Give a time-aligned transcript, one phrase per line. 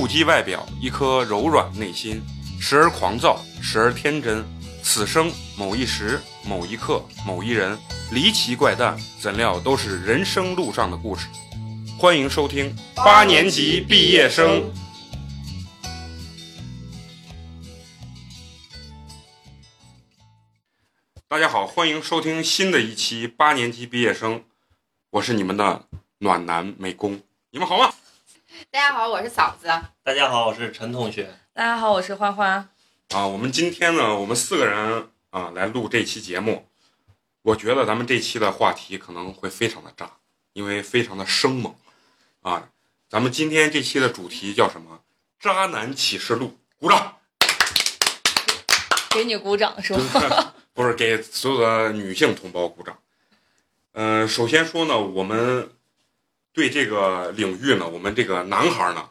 [0.00, 2.22] 不羁外表，一颗柔软内心，
[2.60, 4.46] 时而狂躁，时而天真。
[4.80, 7.76] 此生某一时、某一刻、某一人，
[8.12, 11.26] 离奇怪诞，怎料都是人生路上的故事。
[11.98, 14.70] 欢迎收听八年级毕业生。
[21.26, 24.44] 大家好，欢迎收听新的一期八年级毕业生，
[25.10, 25.86] 我是你们的
[26.18, 27.20] 暖男美工，
[27.50, 27.92] 你们好吗？
[28.70, 29.68] 大家好，我是嫂子。
[30.02, 31.30] 大家好，我是陈同学。
[31.52, 32.68] 大家好，我是花花。
[33.10, 36.66] 啊，我们今天呢，我们四个人啊来录这期节目。
[37.42, 40.10] 我觉得咱们这期的话题可能会非常的炸，
[40.54, 41.74] 因为非常的生猛
[42.42, 42.68] 啊。
[43.08, 45.00] 咱们今天这期的主题叫什么？
[45.38, 46.58] 渣男启示录。
[46.78, 47.16] 鼓掌。
[49.10, 50.54] 给你鼓掌是吧？
[50.74, 52.98] 不是给所有的女性同胞鼓掌。
[53.92, 55.70] 嗯，首先说呢，我们
[56.58, 59.10] 对这个领域呢，我们这个男孩呢，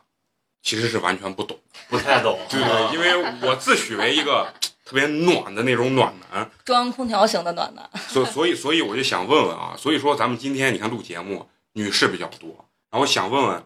[0.61, 2.37] 其实是完全不懂，不太懂。
[2.49, 7.89] 对对，因为我自诩为一个特别暖的那种暖男，中央空调型的暖男。
[8.09, 12.49] 所所以所以我就想问问啊，所以说咱们今天你看录节目，女士比较多，
[12.89, 13.63] 然后我想问问，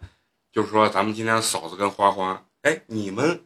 [0.53, 3.43] 就是说咱们今天嫂子跟花花，哎，你们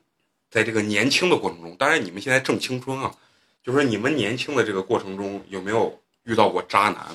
[0.50, 3.16] 在这个年轻的过程中，当然你们现在正青春啊。
[3.64, 7.08] 就是说，你们年轻的这个过程中有没有遇到过渣男？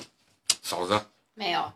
[0.61, 0.99] 嫂子
[1.33, 1.71] 没有，很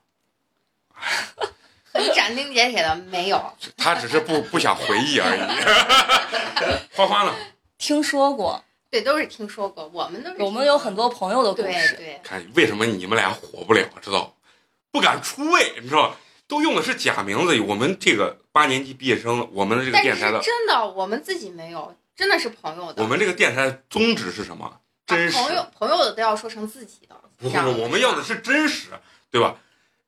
[2.13, 3.53] 斩钉截铁的没有。
[3.77, 5.41] 他只是不不想回忆而已。
[6.95, 7.33] 花花呢？
[7.77, 9.87] 听说过，对，都是听说过。
[9.93, 11.95] 我们都是我们有很多朋友的故事。
[11.95, 13.87] 对，看为什么你们俩火不了？
[14.01, 14.35] 知道
[14.91, 16.15] 不敢出位，你知道
[16.47, 17.59] 都用的是假名字。
[17.61, 21.95] 我们这个八年级毕业生，我们的这个电台的真的，我们自己没有。
[22.15, 23.03] 真的是朋友的。
[23.03, 24.79] 我们这个电台宗旨是什么？
[25.05, 25.37] 真实。
[25.37, 27.15] 朋友朋友的都要说成自己的。
[27.37, 28.87] 不是，我们要的是真实，
[29.29, 29.57] 对吧？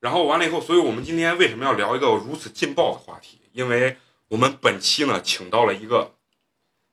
[0.08, 3.42] 然后完了以后，所以我们今天为什么要聊一个如此劲爆的话题？
[3.52, 3.98] 因为
[4.30, 6.14] 我们本期呢，请到了一个，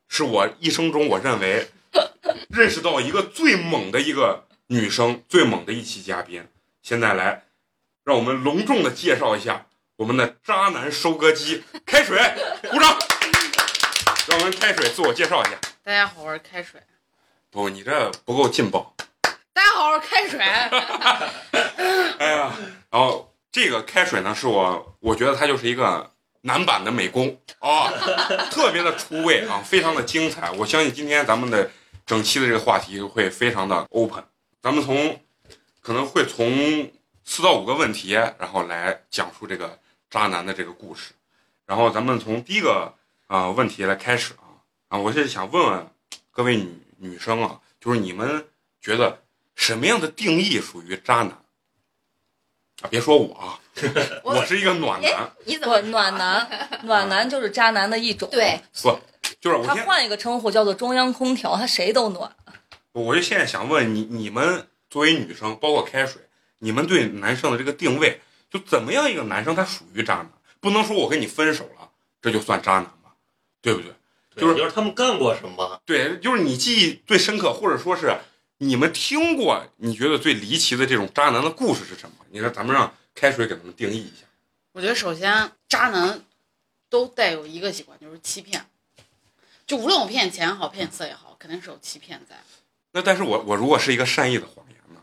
[0.09, 1.71] 是我一生中我认为
[2.49, 6.45] 认识到一个最猛的一个女生，最猛的一期嘉宾。
[6.83, 7.45] 现在来，
[8.03, 12.19] 让我们隆重的介绍一下我们的渣男收割机，开水，
[12.69, 12.99] 鼓掌。
[14.27, 15.53] 让我们开水自我介绍一下。
[15.85, 16.83] 大家好，我是开水。
[17.49, 18.93] 不，你这不够劲爆。
[19.53, 20.41] 大家好，我是开水。
[22.19, 22.53] 哎呀，
[22.95, 26.13] 然后这个开水呢，是我我觉得它就是一个
[26.43, 27.91] 男版的美工啊，
[28.53, 30.49] 特别的出位啊，非常的精彩。
[30.53, 31.69] 我相信今天咱们的
[32.07, 34.23] 整期的这个话题会非常的 open。
[34.63, 35.21] 咱们从
[35.81, 36.89] 可能会从
[37.25, 39.77] 四到五个问题，然后来讲述这个
[40.09, 41.15] 渣男的这个故事。
[41.67, 42.95] 然后咱们从第一个。
[43.27, 44.61] 啊，问题来开始啊！
[44.89, 45.91] 啊，我是想问问
[46.31, 48.47] 各位女女生啊，就是你们
[48.83, 49.23] 觉得
[49.57, 51.43] 什么样的定义属于渣男
[52.85, 52.89] 啊？
[52.91, 53.59] 别说我啊，
[54.23, 55.33] 我是一个暖男。
[55.47, 56.69] 你怎么暖男？
[56.83, 58.29] 暖男 就是渣男的一种。
[58.31, 58.99] 对，不
[59.41, 62.31] 就是我他换一个称呼叫做中央空调，他谁都暖。
[62.93, 66.23] 我就现在想问你，你们作为女生，包括开水，
[66.59, 70.31] 你们对男生的这个定位，就怎么样一个男生他属于渣男？
[70.61, 71.91] 不能说我跟你分手了，
[72.23, 73.15] 这就算渣男吧。
[73.61, 73.93] 对不对？
[74.37, 75.81] 就是就是他们干过什么？
[75.87, 78.15] 对，就是你记忆最深刻，或者说是
[78.65, 82.17] 你们听过你觉得最离奇的这种渣男的故事是什么？
[82.31, 84.27] 你说咱们让开水给他们定义一下。
[84.73, 86.25] 我觉得首先渣男
[86.89, 88.65] 都带有一个习惯，就是欺骗。
[89.67, 92.37] 就无论我骗钱也好，骗色也好，肯定是有欺骗在。
[92.93, 95.01] 那但是我我如果是一个善意的谎言呢？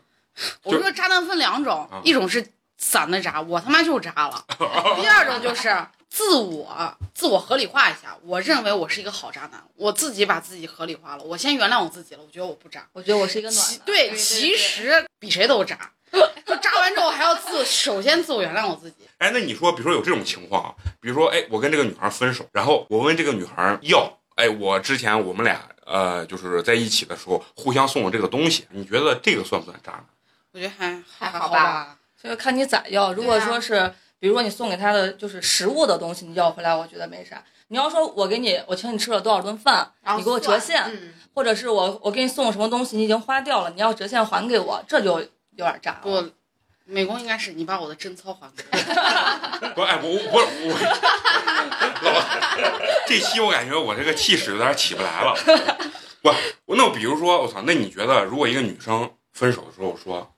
[0.64, 2.52] 我说渣男分两种，一种是
[2.91, 4.46] 散的渣，我他妈就渣了；
[5.00, 5.74] 第二种就是。
[6.13, 13.66] 自我自我合理化一下，我认为我是一个好渣男，我自己把自己合理化了，我先原谅我自己了，我觉得我不渣，我觉得我是一个暖。
[13.85, 15.90] 对，其实比谁都渣，
[16.46, 19.08] 就渣完之后还要自首先自我原谅我自己。
[19.19, 30.05] 哎，那你说，比如说有这种情况啊，比如说，哎，我跟这个女孩分手，然后我问这个女孩要，哎，我之前我们俩呃就是在一起的时候互相送的这个东西，你觉得这个算不算渣男？
[30.52, 33.14] 我觉得还还好吧，就看你咋要。
[33.14, 33.94] 如果说是。
[34.22, 37.44] 比如说你送给他的就是食物的东西，你要回来，我觉得没啥。
[37.70, 40.79] 你要说我给你，我请你吃了多少顿饭，你给我折现，
[41.34, 45.94] 或者是我我给你送什么东西，你已经花掉了，你要折现还给我，这就有点渣。
[46.03, 46.23] 不，
[46.85, 48.78] 美工应该是你把我的贞操还给我。
[49.73, 50.40] 不，哎，我我
[50.70, 50.78] 我，
[53.09, 55.35] 这期我感觉我这个气势有点起不来了。
[56.22, 60.32] 不，那我比如说，我操，那你觉得如果一个女生分手的时候说，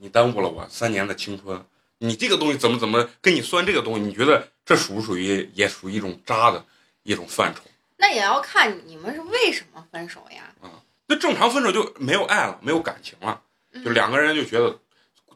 [0.00, 1.64] 你耽误了我三年的青春？
[1.98, 4.00] 你这个东西怎么怎么跟你算这个东西？
[4.00, 6.64] 你觉得这属不属于也属于一种渣的
[7.02, 7.62] 一种范畴？
[7.96, 10.44] 那也要看你们是为什么分手呀？
[10.62, 10.70] 啊，
[11.08, 13.40] 那正常分手就没有爱了，没有感情了，
[13.84, 14.78] 就两个人就觉得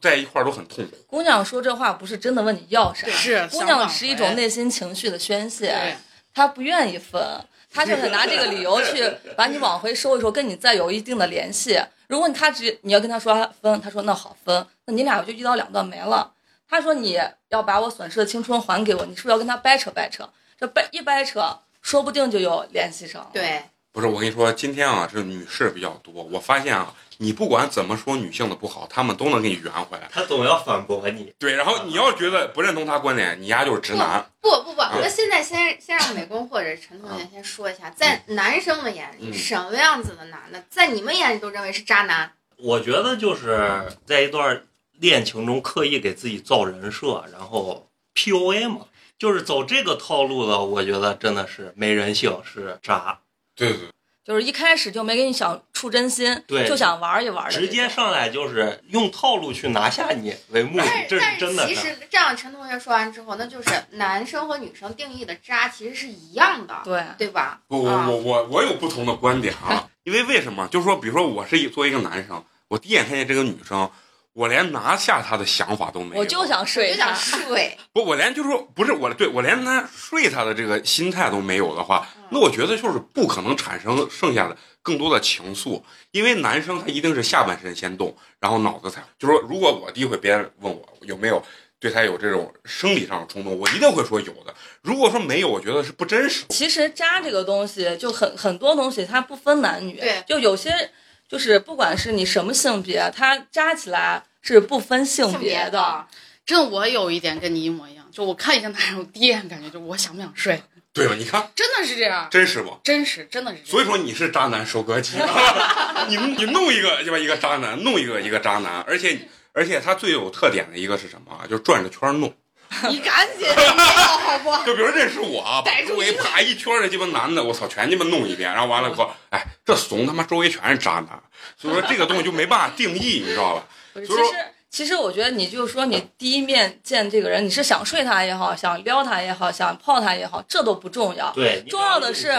[0.01, 0.97] 在一块儿都很痛苦。
[1.09, 5.97] 姑娘说这话不是真的问你要啥，是姑娘是一种内心情绪的宣泄。
[6.33, 7.21] 她不愿意分，
[7.69, 11.81] 她就想拿这个理由去 把你往回收一收，跟你再有一定的联系。
[12.13, 16.31] 如果他只你要跟他说分，他说那好分，那你俩就一刀两断没了。
[16.69, 17.19] 他说你
[17.49, 20.29] 要把我损失的青春还给我，你是不是要跟他掰扯掰扯？
[20.59, 21.41] 这掰一掰扯，
[21.81, 23.31] 说不定就有联系上。
[23.33, 23.63] 对，
[23.93, 26.93] 不是我跟你说，今天啊，这女士比较多，我发现啊，
[27.23, 30.09] 你不管怎么说女性的不好，他们都能给你圆回来。
[30.11, 31.33] 他总要反驳你。
[31.39, 34.29] 对，然后你要觉得不认同他观点，你丫就是直男。
[34.41, 42.33] 不不不，那现在先先让美工或者陈同学先说一下，在男生的眼里，什么样子的男的，在你们眼里都认为是渣男？
[42.59, 44.65] 我觉得就是在一段
[44.99, 48.87] 恋情中刻意给自己造人设，然后 PUA 嘛，
[49.17, 53.21] 就是走这个套路的，我觉得真的是没人性，是渣。
[53.55, 53.89] 对对对，
[54.25, 67.61] 就是一开始就没给你想处真心，对就想玩一玩，直接上来就是用套路去拿下你为目的，这但是真的其实这样，陈同学说完之后，那就是男生和女生定义的渣其实是一样的，对对吧？
[67.67, 70.69] 不，我啊我我我有不同的观点啊， 因为为什么？
[70.69, 73.91] 就是说，比如说我是一作为一个男生，我第一眼看见这个女生，
[74.35, 77.41] 我连拿下他的想法都没有，我就想睡他就想。
[77.47, 85.83] 睡， 不，我连就是说不是我对我连他睡他的这个心态都没有的话，嗯那我觉得就是不可能产生剩下的更多的情愫，
[86.13, 91.45] 因为男生他一定是下半身先动，然后脑子才就是说，如果我第一回别人问我有没有
[91.79, 94.55] 对他有这种生理上的冲动，我一定会说有的。
[94.81, 96.47] 如果说没有，我觉得是不真实。
[96.49, 100.91] 其实渣这个东西就很很多东西它不分男女，对就有些
[101.33, 106.07] 就是不管是你什么性别，它扎起来是不分性性别的。
[106.45, 110.63] 真的，我有一点跟你一模一样，就我看一下男人，我第一眼感觉就我想不想睡，
[110.93, 111.15] 对吧？
[111.17, 112.79] 你看，真的是这样，真实不？
[112.85, 113.71] 真实，真的是这样。
[113.71, 115.17] 所以说你是渣男收割机，
[116.09, 117.17] 你你弄一个对吧？
[117.19, 121.49] 一个渣男，弄一个一个渣男，而且而且他最有特点的一个是什么啊？
[121.49, 122.31] 就是转着圈弄。
[122.89, 124.65] 你赶紧好不好？
[124.67, 131.23] 就比如认识我周围一个啪一圈儿的鸡巴男的，我操，全鸡巴弄一遍，然后完了以后，哎，这怂他妈周围全是渣男，
[131.57, 133.65] 所以说这个东西就没办法定义，你知道吧？
[133.95, 134.37] 所以说其实
[134.71, 141.31] 其实我觉得你就是说你第一面见这个人，你是想睡他也好，想撩他也好，想泡他也好，这都不重要。
[141.35, 142.33] 对，重要的是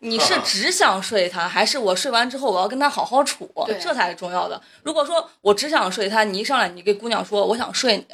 [0.00, 3.50] 你是啊只想睡他，还是我睡完之后我要跟他好好处，
[3.82, 4.60] 这才是重要的。
[4.82, 8.04] 如果说我只想睡他，你一上来你给姑娘说我想睡你，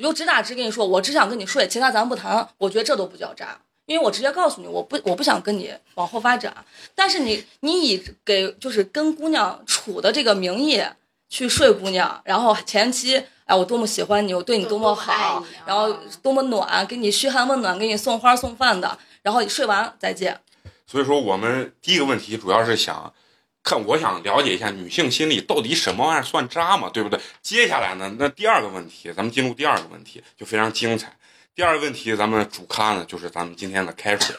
[0.00, 3.60] 我就直打直跟你说我只想跟你睡，其他咱不谈，我觉得这都不叫渣。
[3.84, 6.54] 因为我直接告诉你，我不我不想跟你往后发展，
[6.94, 10.82] 但是你你以给就是跟姑娘处的这个名义
[11.28, 15.92] 去睡姑娘，然后前期哎我多么喜欢你，我对你多么好，然后
[16.22, 20.40] 多么暖，给你嘘寒问暖，给你送花送饭的，然后你睡完再见。
[20.86, 23.12] 所以说我们第一个问题主要是想
[23.62, 27.20] 看，我想了解一下女性心理到底什么玩意儿算渣嘛，对不对？
[27.42, 31.16] 接下来呢，那第二个问题，咱们进入第二个问题就非常精彩。
[31.54, 34.34] 第二个问题，咱们主咖呢就是咱们今天的开水，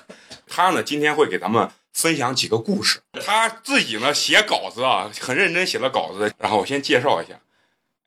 [0.47, 6.33] 他呢今天会给咱们分享几个故事，他自己呢写稿子啊，很认真写了稿子。
[6.39, 7.39] 然后我先介绍一下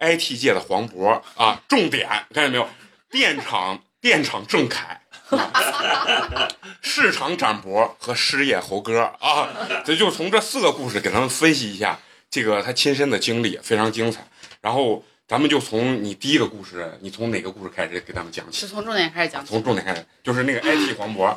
[0.00, 2.68] ，IT 界的黄渤啊，重点看见没有？
[3.10, 5.00] 电厂电厂郑恺。
[6.82, 9.48] 市场展博和失业猴哥啊，
[9.84, 11.98] 这就从这四个故事给他们分析一下
[12.30, 14.26] 这个他亲身的经历，非常精彩。
[14.60, 18.68] 然后咱们就从你第一个故事，你从哪个故事开始给他们讲起是？
[18.68, 19.50] 从重点开始讲起。
[19.50, 21.36] 从重点开始，就是那个 IT 黄渤，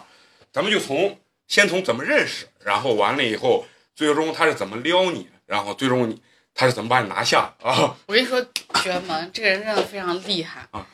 [0.52, 6.22] 咱们就从先从怎么认识，然后完了以后，最终他是怎么撩你，然后最终你
[6.54, 7.96] 他是怎么把你拿下啊？
[8.06, 8.46] 我跟你说，
[8.82, 10.86] 学门这个人真的非常厉害啊。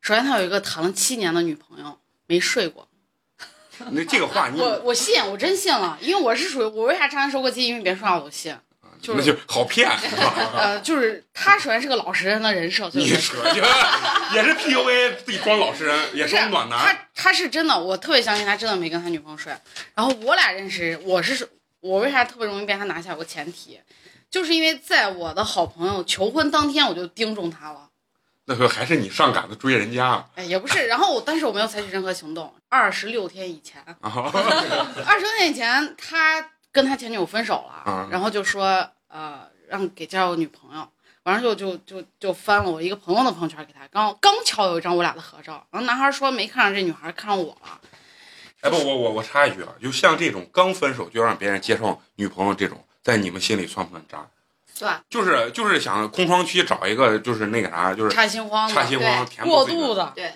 [0.00, 2.86] 首先，他有一个谈了七年的女朋友，没睡过。
[3.90, 7.66] 那这个话你我我信，我真信了，因为我是属于我为啥渣男收割机？
[7.66, 8.56] 因为别人说话我都信。
[9.00, 9.88] 就是好骗，
[10.58, 13.60] 呃，就是他首先是个老实人的人设，所以你扯去，
[14.34, 16.76] 也是 PUA 自己装老实人，也是装暖男。
[16.80, 19.52] 他他是真的，我特别相信他真的没跟他女朋友睡。
[19.94, 23.12] 然后我俩认识，我是我为啥特别容易被他拿下？
[23.12, 23.78] 有个前提，
[24.28, 27.87] 就是因为在我的好朋友求婚当天，我就盯中他了。
[28.50, 30.26] 那可还是你上赶子追人家啊？
[30.34, 32.50] 哎，也不是，然后我但是我没有采取任何行动。
[32.70, 34.00] 二十六天以前，啊
[35.06, 40.88] 二十六天以前，他跟他前女友分手了，嗯然后就说呃让给介绍个女朋友，
[41.24, 47.78] 完了就就就就翻了我一个朋友的朋友圈给他，刚刚巧有一张我俩的合照，然后男孩说没看上这女孩，看上我了。
[48.62, 54.26] 哎不，我我我插一句啊，就像这种刚分手就让别人介绍女朋友这种，在你们心里算不算渣？
[54.78, 60.12] 算就是就是想空窗期找一个就是那个啥，就是插心慌的，插心慌过度的。
[60.14, 60.32] 对，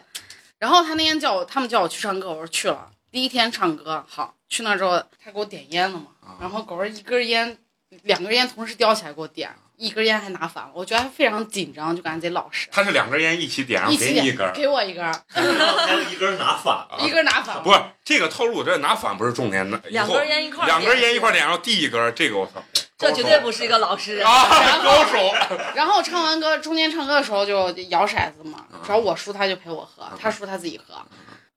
[0.58, 2.90] 然后他那天叫我，他们叫我去唱歌，我说去了。
[3.12, 7.56] 第一天唱歌好，去那之后他给我点烟了嘛，啊然后狗儿一根烟
[8.02, 12.68] 两根烟同时叼起来给我点，一根烟还拿反了，我觉得非常紧张，就感觉贼老实。
[12.72, 17.62] 他是两根烟一起点，然后一起点给你一根，给我一根，还有一根拿反了，一根拿反了。
[17.62, 22.64] 不是这个套路，这拿反不是重点，以两根烟一块儿两根烟一块点点，然后递一根，这个我操，
[23.02, 24.26] 这绝对不是一个老实人。
[24.26, 25.18] 啊，高手，
[25.75, 30.94] 然后唱完歌，中间唱歌的时候就摇骰子嘛，只要我输他就陪我喝，他输他自己喝。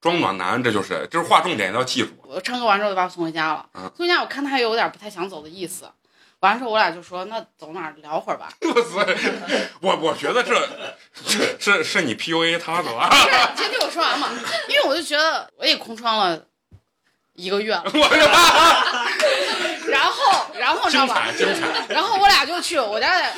[0.01, 2.09] 装暖男，这就是，就是划重点要记住。
[2.23, 5.89] 我唱歌完之后就把我送回家了，嗯送回家我看他有点不太想走的意思，
[6.41, 8.49] 完了之后我俩就说那走哪儿聊会儿吧。
[8.61, 9.03] 我操，
[9.81, 10.53] 我我觉得这
[11.15, 13.09] 是是是你 PUA 他的吧？
[13.09, 14.29] 不是，先听我说完嘛，
[14.69, 16.39] 因为我就觉得我也空窗了
[17.35, 19.07] 一个月了， 我的妈，
[19.87, 21.31] 然后然后你知道吧！
[21.89, 23.33] 然后我俩就去我家的，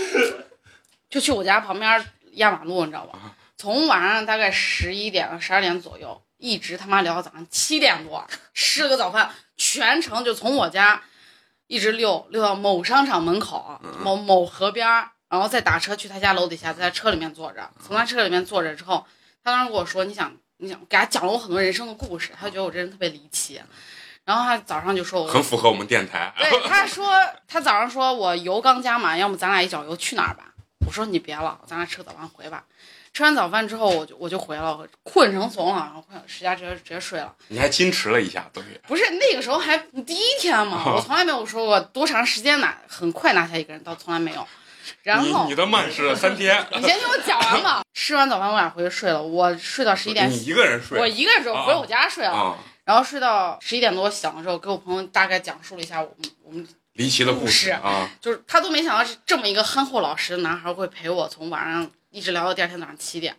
[1.10, 3.20] 就去我家旁边压马路，你知道吧？
[3.58, 8.24] 从晚上大概十一点、十二点左右，一直他妈聊到早上七点多，
[8.54, 11.02] 吃了个早饭，全程就从我家
[11.66, 14.88] 一直溜溜到某商场门口，某某河边，
[15.28, 17.68] 然后再打车去他家楼底下，在他车里面坐着。
[17.84, 19.04] 从他车里面坐着之后，
[19.44, 23.62] 他当时跟我说：“你想，你想，给他讲了我很多人生的故事，他觉得我这人特别离奇。”
[24.26, 26.34] 然后他早上就说我很符合我们电台。
[26.38, 27.10] 对，他说
[27.48, 30.54] 他早上说我油刚加满，要么咱俩一脚油去哪儿吧？
[30.86, 32.66] 我说你别了，咱俩吃个早饭回吧。
[33.14, 37.34] 吃完早饭之后，我就我就回了，困成怂了，然后困回家直接直接睡了。
[37.48, 44.46] 你还矜持了一下，对，不是那个时候还第一天嘛， 我从来没有说过多长时间拿很快拿下一个人，倒从来没有。
[45.04, 47.82] 然后你你的慢是三天，你先听我讲完嘛。
[47.94, 52.32] 吃完早饭我俩回去睡了，我睡到十一点你，一个人睡我一个人睡，我回我家睡了。
[52.32, 52.58] 啊？
[52.86, 58.10] 然后睡到十一点多醒的时候，给我朋友大概讲述了一下我们我们离奇的故故事事啊！
[58.22, 63.36] 就是他都没想到是这么一个憨厚老实的男孩会陪我从晚上一直聊到第二天早上七点。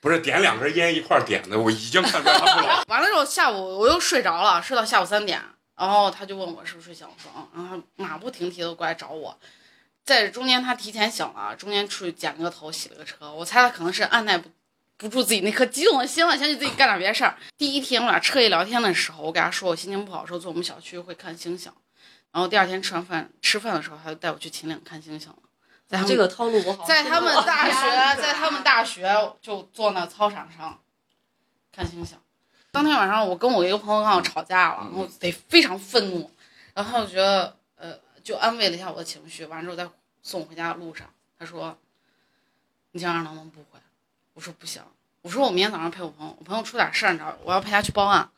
[0.00, 2.82] 不是点两根烟一块点的，我已经看出来他不老。
[2.88, 5.40] 完了之后下午我又睡着了，睡到下午三点，
[5.78, 9.38] 然后他就问我是不是睡醒，我说嗯，然后他马不停蹄的过来找我。
[10.04, 13.32] 在中间他提前醒了，中间出去剪了个头，洗了个车。
[13.32, 14.50] 我猜他可能是按耐不
[14.96, 17.36] 不住自己那颗激动的心了，想起自己干点别的事儿。
[17.56, 21.72] 第一天我俩彻夜聊天的时候，我给他说我心情不好，说坐我们小区会看星星。
[22.32, 25.36] 然后第二天吃完饭吃饭的时候，他就带我去秦岭看星星了。
[25.86, 30.80] 在他们这个套路我好在他们大哎学， 在他们大学就坐那操场上
[31.72, 32.18] 看星星。
[32.72, 36.30] 当天晚上，我跟我一个朋友刚好吵架了，然后得非常愤怒，
[36.74, 37.54] 然后他就觉得呃，
[38.24, 39.44] 就安慰了一下我的情绪。
[39.46, 39.86] 完之后，在
[40.22, 41.06] 送我回家的路上，
[41.38, 41.76] 他说
[42.90, 43.78] ：“你今晚上能不能不回？”
[44.34, 44.82] 我说：“不行。”
[45.22, 48.28] 我说：“我明天早上陪我朋友，我朋友出点事儿，你知道，我要陪他去报案。”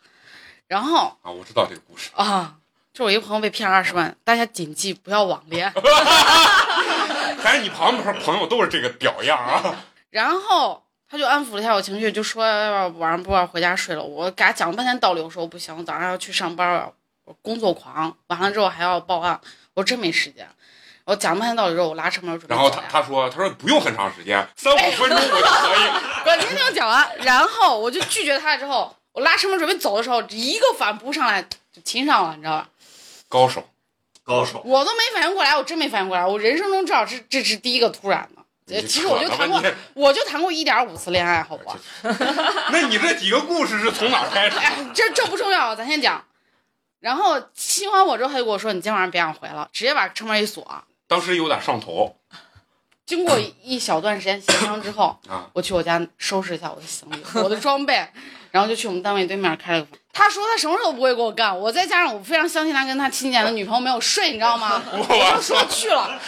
[0.69, 2.11] 然后啊，我知道这个故事。
[2.17, 2.59] 啊，
[2.93, 5.73] 就我一个朋友被骗了二十万，大家谨记不要网恋。
[7.39, 9.85] 反正你旁边朋友都是这个屌样啊！
[10.11, 12.45] 然后他就安抚了一下我情绪，就说
[12.91, 14.03] 晚上不要回家睡了。
[14.03, 16.93] 我给他讲了半天道理，我说我不行，我早上要去上班，
[17.25, 19.41] 我工作狂，完了之后还要报案，
[19.77, 20.49] 我真没时间。
[21.05, 22.69] 我讲半天道理之后，我拉车门准备然后。
[22.69, 25.89] 他他说他说不用很长时间，三五分钟我就可以。
[26.25, 28.59] 我 今天我讲完，然后我就拒绝他了。
[28.59, 32.69] 之后我拉车门准备走的时候，一个反扑上来就亲上了，你知道吧？
[33.29, 33.69] 高手，
[34.25, 34.61] 高手。
[34.65, 36.27] 我都没反应过来，我真没反应过来。
[36.27, 38.83] 我人生中至少是这是第一个突然的。
[38.83, 39.63] 其实我就谈过，
[39.95, 41.79] 我就谈过一点五次恋爱，好不好？
[42.73, 44.59] 那你这几个故事是从哪开始？
[44.59, 46.25] 哎，这这不重要，咱先讲。
[47.07, 50.67] 然后亲完我之后，他就跟我说：“你今天晚上别想回了，直接把车门一锁。
[51.07, 52.17] 当时有点上头”
[53.07, 57.95] 经过一小段时间协商之后，啊，我去我家收拾一下我的行李、我的装备，
[58.51, 59.97] 然后就去我们单位对面开了个房。
[60.13, 64.83] 他说他什么时候不会给我干，我再加上我非常相信他跟他亲姐的女朋友没有睡，你知道吗？
[64.91, 66.21] 我就说去了，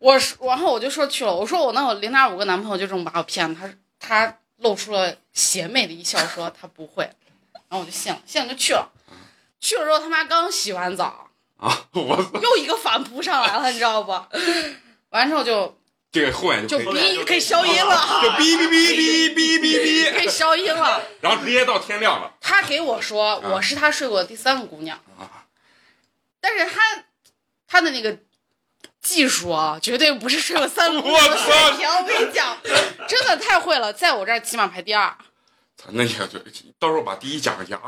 [0.00, 7.04] 我说，然后我就说去了，我说我那我零点五个男朋友就这么把我骗了，他他露出了邪魅的一笑，说他不会，
[7.52, 8.90] 然后我就信了，信了就去了，
[9.60, 14.12] 去了之后他妈刚洗完澡，啊，我又一个反扑上来了，你知道不？
[15.10, 15.78] 完之后就
[16.12, 21.02] 这个后面就就可以哔可以消音了，就哔哔哔哔哔哔可以哔，消音了。
[21.20, 22.32] 然后直接到天亮了。
[22.40, 25.44] 他给我说我是他睡过的第三个姑娘，啊
[26.40, 27.04] 但是他
[27.66, 28.16] 他的那个
[29.02, 31.88] 技术啊，绝对不是睡过三个姑娘的水平。
[31.88, 32.56] 我跟你讲，
[33.08, 35.14] 真的太会了，在我这儿起码排第二，
[35.78, 36.26] 操那也就
[36.78, 37.80] 到时候把第一讲一讲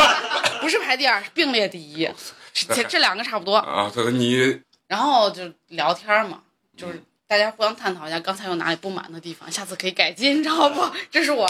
[0.60, 2.06] 不是排第二，是并列第一，
[2.52, 3.56] 这这两个差不多。
[3.56, 3.90] 啊。
[3.92, 6.42] 这个你然后就聊天嘛，
[6.76, 10.84] 就是大家互相探讨一下刚才有哪里不满的地方，下次可以改进，你知道不？
[11.10, 11.46] 这是我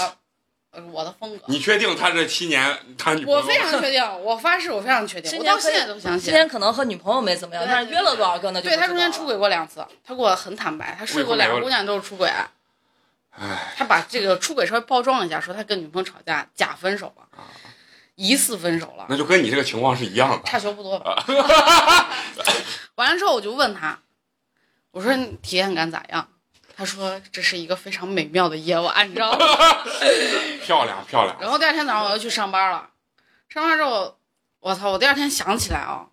[0.71, 1.45] 呃我的风格。
[1.49, 6.21] 你确定他这七年他女朋友我非常确定，我发誓，我非常确定，我到现在都不相信。
[6.27, 12.29] 今天可能和女朋友没怎么样，对但是约了多少个呢对他中间出轨过两次，他跟我很坦白，他睡过两个姑娘都是出轨。
[12.29, 12.47] 唉，
[13.77, 17.25] 他把这个出轨稍微包装了一下，说他跟女朋友吵架假分手了，
[18.15, 20.43] 疑似分手了，那就跟你这个情况是一样的。
[20.45, 21.25] 差球不多吧。
[22.97, 23.99] 完了之后我就问他，
[24.91, 26.29] 我说你体验感咋样？
[26.77, 29.39] 他说这是一个非常美妙的夜晚，你知道吗？
[30.65, 31.37] 漂亮漂亮。
[31.41, 32.89] 然后第二天早上我又去上班了，
[33.49, 34.19] 上班之后，
[34.61, 34.91] 我操！
[34.91, 36.10] 我第二天想起来啊，我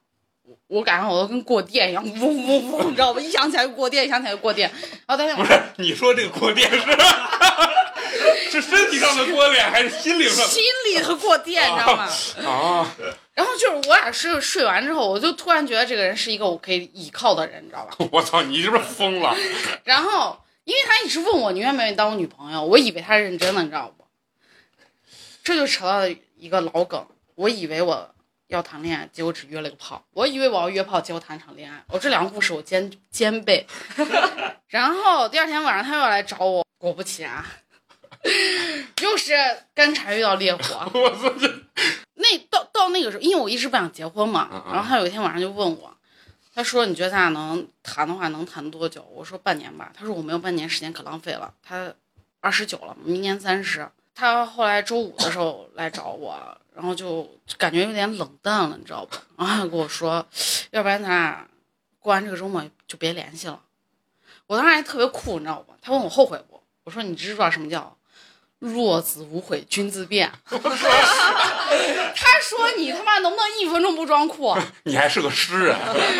[0.68, 3.22] 我感觉我都跟过电一样，嗡嗡嗡，你知道吗？
[3.22, 4.70] 一想起来就过电，一想起来就过电。
[5.06, 6.78] 然后第二天不是你说这个过电是
[8.52, 10.46] 是身体上的过电还是心灵上？
[10.48, 12.04] 心里头过电，你知道吗？
[12.46, 12.96] 啊！
[13.34, 17.96] 然后就是我俩睡睡完之后，我就突然觉得这个人是一个我可以依靠的人，你知道吧？
[18.12, 19.36] 我操，你是不是疯了？
[19.84, 24.06] 然后因为他一直问我你愿不愿意当我女朋友，我以为他是认真的，你知道不？
[25.44, 28.10] 这就扯到一个老梗，我以为我
[28.48, 31.84] 要谈恋爱，结果只约了个炮；我以为我要约炮，结果谈场恋爱。
[31.90, 33.66] 我这两个故事我兼兼备。
[34.68, 37.44] 然后第二天晚上他又来找我，果不其然，
[39.02, 39.34] 又是
[39.74, 40.90] 干柴遇到烈火。
[40.94, 41.48] 我操这
[42.16, 45.96] 那到到那个时候，因为我一直不想结婚嘛然后他有一天晚上就问我，
[46.54, 49.02] 他说你觉得咱俩能谈的话能谈多久？
[49.14, 49.92] 我说半年吧。
[49.94, 51.54] 他说我没有半年时间可浪费了。
[51.62, 51.94] 他
[52.40, 53.88] 二十九了，明年三十。
[54.16, 59.18] 他后来周五的时候来找我，然后就感觉有点冷淡了，你知道吧？
[59.36, 60.24] 然后他跟我说，
[60.70, 61.48] 要不然咱俩
[62.00, 63.60] 过完这个周末就别联系了。
[64.46, 65.74] 我当时还特别酷，你知道吧？
[65.82, 66.62] 他问我后悔不？
[66.84, 67.98] 我说你知不知道什么叫
[68.60, 70.32] 落子无悔君自变？
[70.50, 74.56] 他说你他妈能不能一分钟不装酷？
[74.86, 75.76] 你还是个诗人。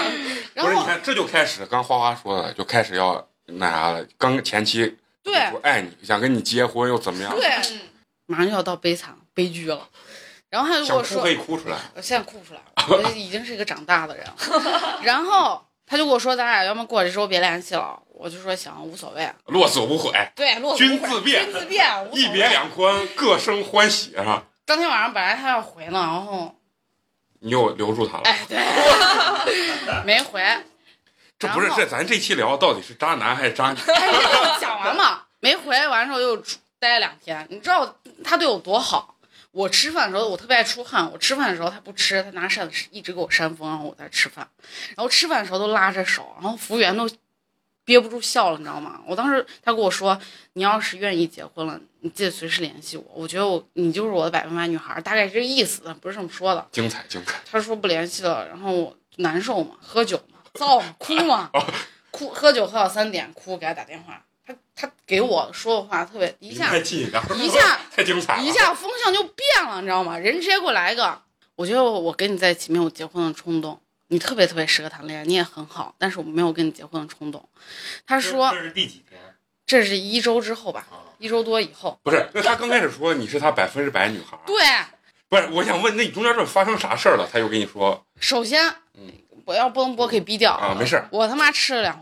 [0.56, 4.04] 然后你看这就开始，刚花花说的，就开始要那啥了。
[4.18, 7.32] 刚前期对说爱你，想跟你结婚又怎么样？
[7.38, 7.82] 对，嗯
[8.26, 9.88] 马上就要到悲惨悲剧了。
[10.50, 11.78] 然后他就跟我说可，以哭出来。
[11.96, 15.00] 我现在哭不出来了，我已经是一个长大的人了。
[15.04, 18.00] 然后他就跟我说，咱俩要么过这周别联系了。
[18.10, 19.30] 我就说行，无所谓。
[19.46, 22.48] 落子无悔，对，落君自便君自便，一别。
[22.48, 24.44] 两宽，各生欢喜啊！
[24.66, 26.56] 当天晚上本来他要回呢，然后
[27.42, 28.24] 你又留住他了。
[28.24, 28.58] 哎，对，
[30.04, 30.42] 没回。
[31.38, 33.78] 这不是这咱这期聊到底是渣男还是渣女？
[34.60, 36.36] 讲完嘛，没回完之后又
[36.80, 37.46] 待了两天。
[37.52, 39.14] 你知道他对我多好？
[39.52, 41.12] 我吃饭的时候，我特别爱出汗。
[41.12, 44.48] 我吃饭的时候他不吃，他拿扇子一直给我扇风，然后我在吃饭。
[44.96, 47.10] 然后吃饭的时候都拉着手，然后服务员都
[47.86, 49.02] 憋不住笑了，你知道吗？
[49.08, 50.20] 我当时他跟我说
[50.54, 53.06] ：“你要是愿意结婚了，你记得随时联系我。
[53.14, 56.68] 我觉得我你就是我的百分百女孩，大概是这个意思，不是这么说的。
[56.72, 61.50] 精彩精彩！”他说不联系了，然后我难受嘛，喝酒嘛，燥嘛，哭嘛，
[62.12, 64.22] 哭喝酒喝到三点，哭给他打电话，
[64.78, 66.84] 他他给我说的话特别一下一
[67.50, 68.44] 下 太精彩了！
[68.44, 70.16] 一下风向就变了，你知道吗？
[70.18, 71.20] 人直接给我来一个，
[71.56, 77.50] 我觉得我跟你在一起没有结婚的冲动，你特别特别适合谈恋爱，你也很好，但是我没有跟你结婚的冲动。
[78.06, 79.20] 他说这是第几天？
[79.66, 82.00] 这是一周之后吧，啊，一周多以后。
[82.04, 84.56] 不是，那他刚开始说你是他百分之百女孩，对，
[85.28, 85.50] 不是？
[85.54, 87.28] 我想问，那你中间这发生啥事儿了？
[87.32, 88.64] 他又跟你说首先
[88.94, 89.12] 嗯，
[89.46, 92.00] 我要不能播可以逼掉啊，没事儿我他妈吃了两，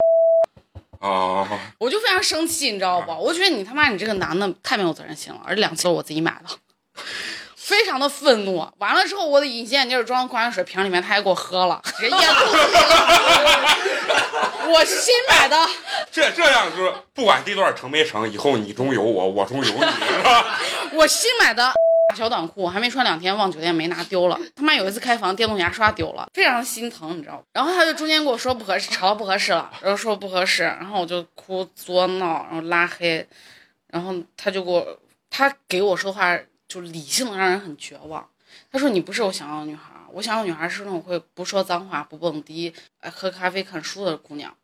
[1.05, 3.11] 啊，我就非常生气，你知道不？
[3.11, 7.03] 我觉得你他妈你这个男的太没有责任心了，而且两次都是我自己买的。
[7.65, 13.77] 非常的愤怒，完了之后，我的隐形眼镜装矿泉水瓶里面，他还给我喝了， 直接咽肚子里了。
[14.67, 15.67] 我新买的，
[16.11, 20.59] 这这样就是不管这段成没成，以后你中有我，我中有你，是吧？
[20.93, 21.73] 我新买的
[22.15, 24.39] 小短裤，还没穿两天，忘酒店没拿丢了。
[24.55, 27.41] 他妈有一次开房，电动牙刷丢了，非常心疼，你知道吗？
[27.53, 33.27] 然后他就中间跟我说不合适，吵到不合适了，然后说不合适，然后我就哭作闹，然后拉黑，
[33.87, 34.99] 然后他就给我，
[35.31, 38.27] 他给我说话就理性的让人很绝望。
[38.71, 44.55] 他说你不是我想要的女孩，我想要的女孩是那种会不说脏话、不蹦迪、爱喝咖啡、看书的姑娘。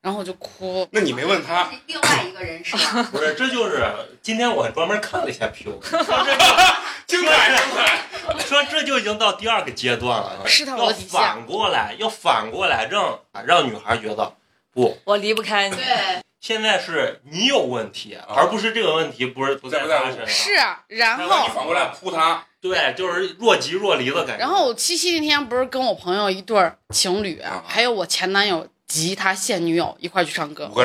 [0.00, 3.04] 然后我就哭，那你没问他另外一个人是吧？
[3.12, 3.86] 不是，这就是
[4.20, 5.78] 今天我专门看了一下 P U，
[7.06, 8.08] 精彩精彩？
[8.40, 14.34] 说这就已经到第二个阶段了，要试探我的底线反过来，要反过来让让女孩觉得
[14.72, 15.76] 不，我离不开你。
[15.76, 20.26] 对，现在是你有问题，而不是这个问题不是不在他身上。
[20.26, 20.54] 是，
[20.88, 24.38] 然后你反过来扑他，对，就是若即若离的感觉。
[24.38, 27.62] 然后我七夕那天不是跟我朋友一对情侣，啊。
[27.64, 30.68] 还有我前男友及他现女友一块去唱歌。
[30.74, 30.84] 我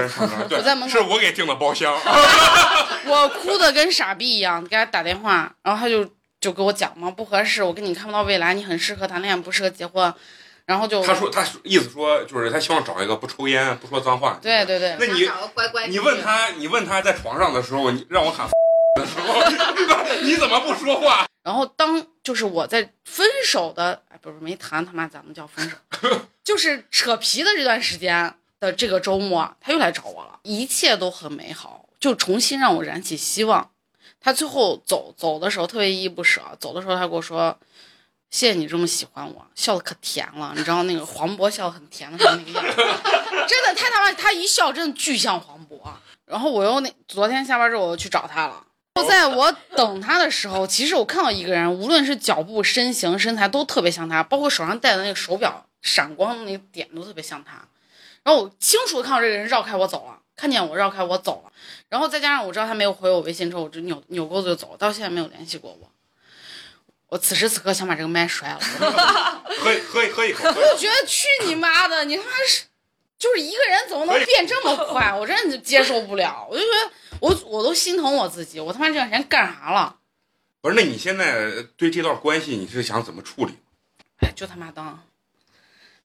[0.62, 0.89] 在门口。
[0.89, 1.91] 是我给订的包厢，
[3.08, 6.08] 我哭的跟傻逼一样，给他打电话，然后他就
[6.39, 10.13] 就给我讲嘛，不合适，我跟你看不到未来，你很适合谈恋爱，不适合结婚，
[10.68, 14.38] 然后就他说他意思说就是他希望找一个不抽烟、不说脏话。
[14.42, 15.28] 对对对，那你
[15.90, 18.48] 你问他，你问他在床上的时候，你让我喊
[19.00, 19.42] 的时候，
[20.22, 21.26] 你怎么不说话？
[21.42, 25.78] 然后当就是我在分手的，哎，不是没谈，他妈咱们叫分手，
[26.44, 33.72] 就是扯皮的这段时间的这个周末，他又来找我了，一切都很美好，就重新让我燃起希望。
[34.20, 37.58] 他最后走走的时候特别依依不舍，走的时候他跟我说，
[38.30, 42.76] 谢谢你这么喜欢我，笑的可甜了，你知道那个黄渤笑的很甜的时候那个样子，
[43.48, 45.80] 真的太他妈他一笑真的巨像黄渤。
[46.26, 48.63] 然后我又那昨天下班之后我又去找他了。
[48.96, 57.66] 就在我等他的时候，其实我看到一个人，无论是脚步、身形、身材都特别像他，包括手上戴的那个手表闪光的那个点都特别像他。
[58.24, 61.52] 然后我清楚的看到这个人绕开我走了，看见我绕开我走了。
[61.88, 65.90] 然后再加上我知道他没有回我微信之后，我就扭扭钩子就走了，到现在没有联系过我。
[67.10, 68.60] 我此时此刻想把这个麦摔了，
[69.60, 70.43] 喝喝喝一口。
[70.48, 72.63] 我就觉得去你妈的，你他妈是
[73.17, 75.13] 就是一个人怎么能变这么快？
[75.13, 76.91] 我真的接受不了，我就觉得。
[77.20, 79.96] 我我都心疼我自己，我他妈这段时间干啥了？
[80.62, 83.58] 不是，那你现在对这段关系你是想怎么处理？
[84.20, 85.04] 哎，就他妈当。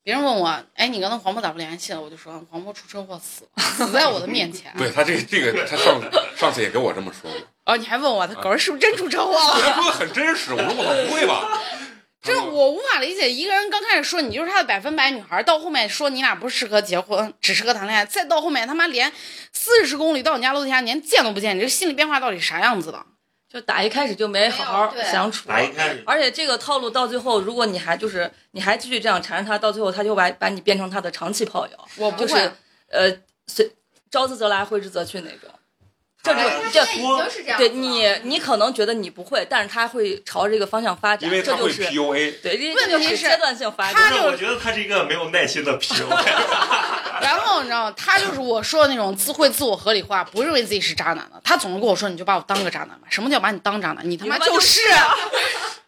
[0.04, 2.00] 别人问我，哎，你跟那黄渤咋不联系了？
[2.00, 4.72] 我就说黄渤出车祸死了，死在我的面前。
[4.78, 6.00] 对他这这个，他上
[6.36, 7.40] 上次也跟我这么说过。
[7.66, 9.60] 哦，你还问我他狗是不是真出车祸了？
[9.62, 11.60] 他说的很真实，我说我不会吧？
[12.20, 19.12] 这我无法理解，一个人刚开始说你就是他的百分百女孩，到后面说你俩不适合结婚，只适合谈恋爱，再到后面他妈连
[19.52, 23.04] 四十公里到你家楼底下连见都不见，你这心理变化到底啥样子的？
[23.52, 32.50] 就打一开始就没好好相处，打一开始，而且这个套路到最后，如果你还就是你还继续这样缠着他，到最后他就把把你变成他的长期炮友，我不会，
[32.88, 33.14] 呃，
[33.46, 33.70] 随
[34.10, 35.50] 招之则来，挥之则去那种。
[36.22, 36.32] 这
[36.72, 42.40] 这这对你，你可能觉得你不会，但是他会朝这个方向发展，因为这就是 PUA。
[42.40, 44.24] 对，问题是阶段性发展。
[44.24, 46.24] 我觉得他是一个没有耐心的 PUA。
[47.20, 51.40] 然后你知道，他就是我说的那种自会自我合理化，不认为自己是渣男的。
[51.42, 54.08] 他总是跟我说：“你就把我当个渣男吧。”什么叫把你当渣男？
[54.08, 54.80] 你他妈就是。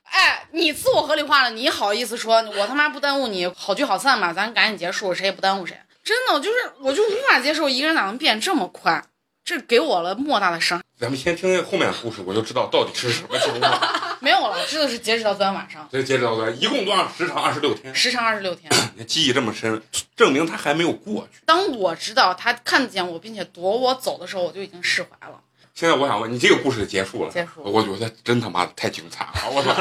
[0.05, 5.77] 哎，你自我合理化了，你好意思说我他妈不耽误你，好聚好散嘛，咱赶紧结束，谁也不耽误谁。
[6.05, 9.03] 真的，就是我就无法接受一个人咋能变这么快。
[9.45, 10.81] 这给我了莫大的伤。
[10.99, 13.81] 咱们先听听后面的故事，我就知道到底是什么情况。
[14.21, 15.87] 没有了，这个是截止到昨天晚上。
[15.91, 17.43] 对，截止到昨天，一共多少时长？
[17.43, 17.95] 二十六天。
[17.95, 18.73] 时长二十六天。
[18.97, 19.83] 你记忆这么深，
[20.17, 21.41] 证明他还没有过去。
[21.45, 25.39] 当我知道他看见我并且躲我走的时候，我就已经释怀了。
[25.75, 27.31] 现在我想问你，这个故事结束了？
[27.31, 27.61] 结束。
[27.65, 29.33] 我觉得真他妈的太精彩了！
[29.51, 29.75] 我操！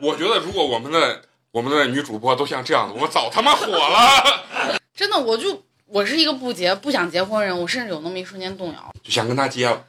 [0.00, 4.80] 我觉得如果我们的我们的女主播都像这样的，我早他妈火了。
[4.94, 5.64] 真的，我就。
[5.90, 9.84] 我是一个不结不想结婚人，我甚至有那么一瞬间动摇，就想跟他结了。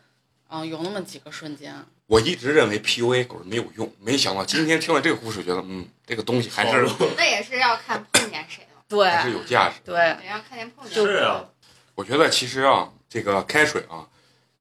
[0.50, 1.74] 嗯，有那么几个瞬间。
[2.08, 6.86] 我一直认为 PUA 狗没有用，没想到今天听了这个故事，觉得嗯，这个东西还是
[7.16, 9.76] 那也是要看碰见谁了，对，还是有价值。
[9.86, 9.96] 对，
[10.28, 10.94] 要看见碰见。
[10.94, 11.46] 是啊，
[11.96, 14.08] 我觉得其实啊，这个开水啊，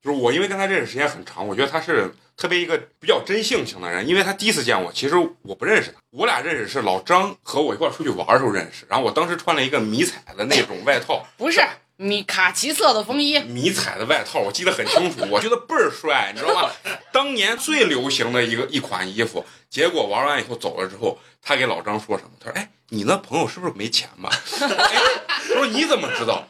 [0.04, 2.14] 就是我因为跟他认识时间很长，我觉得他是。
[2.40, 5.98] 特别一个比较真性情的人，因为他第一次见我，其实我不认识他。
[6.08, 11.60] 我俩认识是老张和我一块出去玩的时候认识，然后我当时穿了一个迷彩的那种外套，不是
[11.98, 16.70] 米卡其色的风衣，迷彩的外套，我记得很清楚，我觉得倍儿帅，你知道吗？
[17.12, 19.44] 当年最流行的一个一款衣服。
[19.68, 22.30] 结果玩完以后走了之后，他给老张说什么？
[22.40, 26.48] 他说：“哎，你那朋友是不是没钱吧？”他说：“你怎么知道？”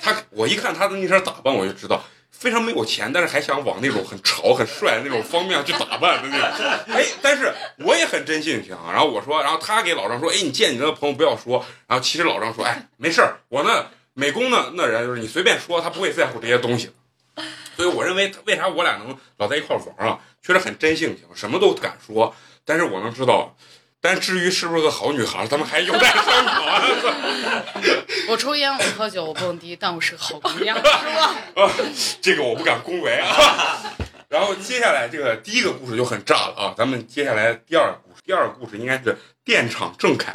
[0.00, 2.02] 他我一看他的那身打扮，我就知道。
[2.42, 6.66] 非常没有钱，但是还想往那种很潮、很帅的那种方面去打扮的那种。
[6.92, 8.76] 哎，但是我也很真性情。
[8.90, 16.90] 然后我说，然后他给老张说：“哎，你见你那个朋友不要说。”然后其实老张说：“哎，没事儿，我那美工呢，那人就是你随便说，他不会在乎这些东西。”
[17.76, 20.18] 所以我认为，为啥我俩能老在一块玩啊？
[20.42, 22.34] 确实很真性情，什么都敢说。
[22.64, 23.56] 但是我能知道。
[24.02, 26.82] 但至于是不是个好女孩，咱们还有待商讨。
[28.28, 31.34] 我抽烟，我喝酒，我蹦迪，但我是个好姑娘， 是吧？
[31.54, 31.70] 啊，
[32.20, 33.80] 这个我不敢恭维啊。
[34.28, 36.74] 然后接下来这个第一个故事就很炸了啊！
[36.76, 40.34] 咱们接下来第二个故事，第二个故事应该是电厂郑恺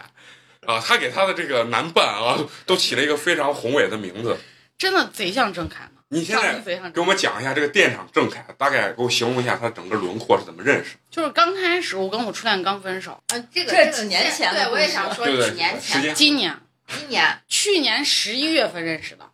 [0.65, 4.37] 啊，他给他的这个男伴啊，都起了一个非常宏伟的名字，
[4.77, 5.91] 真的贼像郑恺。
[6.09, 10.95] 你现在给我们讲一下这个电厂郑恺，大概给我形容一下他整个轮廓是怎么认识？
[11.11, 19.25] 就是刚开始我跟我初恋刚分手，嗯，这个这几年前对，我也想说几年前，今年，今年，去年十一月份认识的。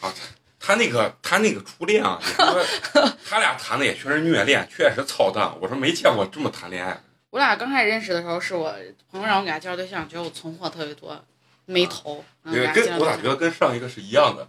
[0.00, 0.12] 啊，
[0.58, 2.20] 他那个他那个初恋啊，
[3.26, 5.50] 他俩谈的也确实虐恋，确实操蛋。
[5.58, 7.00] 我说没见过这么谈恋爱。
[7.30, 8.74] 我俩刚开始认识的时候，是我
[9.10, 11.24] 朋友让我给他介绍对象，觉得我存货特别多，
[11.64, 12.22] 没投。
[12.44, 14.46] 跟我咋觉得跟上一个是一样的？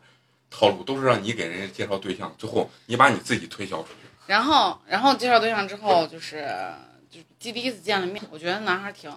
[0.51, 3.93] 套路都是让你给人家介绍对象，最后你把你自己推销出去。
[4.27, 6.47] 然后，然后介绍对象之后，就是
[7.09, 9.11] 就第第一次见了面，我觉得男孩挺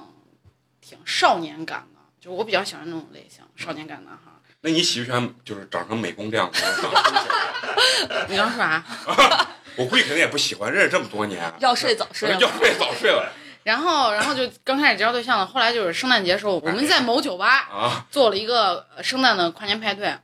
[0.80, 4.30] 挺少年感的，就我比较喜欢那种类型，少年感男孩。
[4.62, 6.58] 那你喜不喜欢就是长成美工这样的？
[8.30, 8.82] 你刚说啥？
[9.76, 13.30] 我估计肯定也不喜欢，认识这么多年，要睡早睡，要睡早睡了。
[13.64, 20.14] 然后，然后就刚开始介绍对象了，后来就是圣诞节时候，我们在某酒吧啊做了一个圣诞的跨年派对。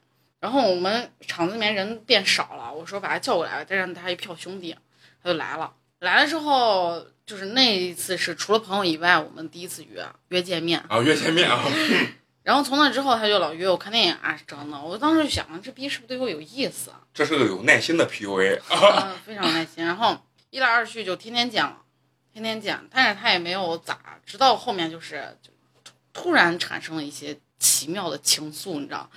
[0.40, 4.74] 然后我们厂子里面人变少了，我说把他叫过来，再让他一票兄弟，
[5.22, 5.72] 他就来了。
[5.98, 11.62] 来了之后，就是那一次是除了朋友以外，我们第一次约约见面啊，约见面啊。
[12.42, 14.81] 然后从那之后，他就老约我看电影啊，整的。
[14.81, 16.90] 我当时就想，这逼是不是对我有意思？
[17.12, 19.85] 这是个有耐心的 PUA， 嗯，非常有耐心。
[19.85, 21.76] 然后一来二去就天天见了，
[22.33, 22.81] 天天见。
[22.90, 25.50] 但是他也没有咋，直到后面就是就
[26.14, 29.11] 突然产生了一些奇妙的情愫，你知道？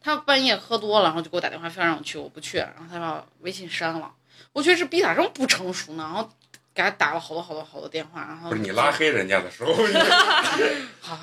[0.00, 4.12] 他半夜喝多了，然后就给我打电话，非要让我去，我不去，然后他把微信删了。
[4.52, 6.02] 我觉得这逼咋这么不成熟呢？
[6.02, 6.28] 然后
[6.74, 9.72] 给他打了好多好多好多电话，然后不是你拉黑人家的时候，
[11.00, 11.18] 好。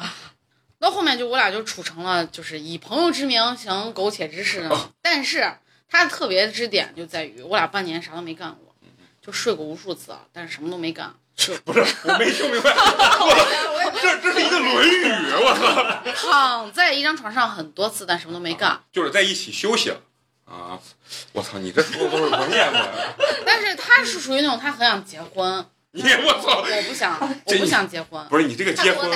[0.80, 4.70] 到后面就我俩就处成了，就是以朋友之名行苟且之事。
[5.02, 5.52] 但是
[5.90, 8.76] 他特别之点就在于，我俩半年啥都没干过，
[9.20, 11.16] 就睡过无数次，但是什么都没干。
[11.64, 12.76] 不是，我没听明白。
[14.02, 15.06] 这这是一个《论语》，
[15.40, 16.12] 我操！
[16.14, 18.82] 躺在一张床上很多次，但什么都没干。
[18.92, 20.02] 就是在一起休息了
[20.46, 20.80] 啊！
[21.34, 22.90] 我操，你这说的都是文言文。
[23.46, 25.66] 但是他是属于那种他很想结婚。
[25.92, 26.60] 你我操！
[26.62, 28.26] 我不想， 我不想结婚。
[28.28, 29.10] 不是你这个结婚。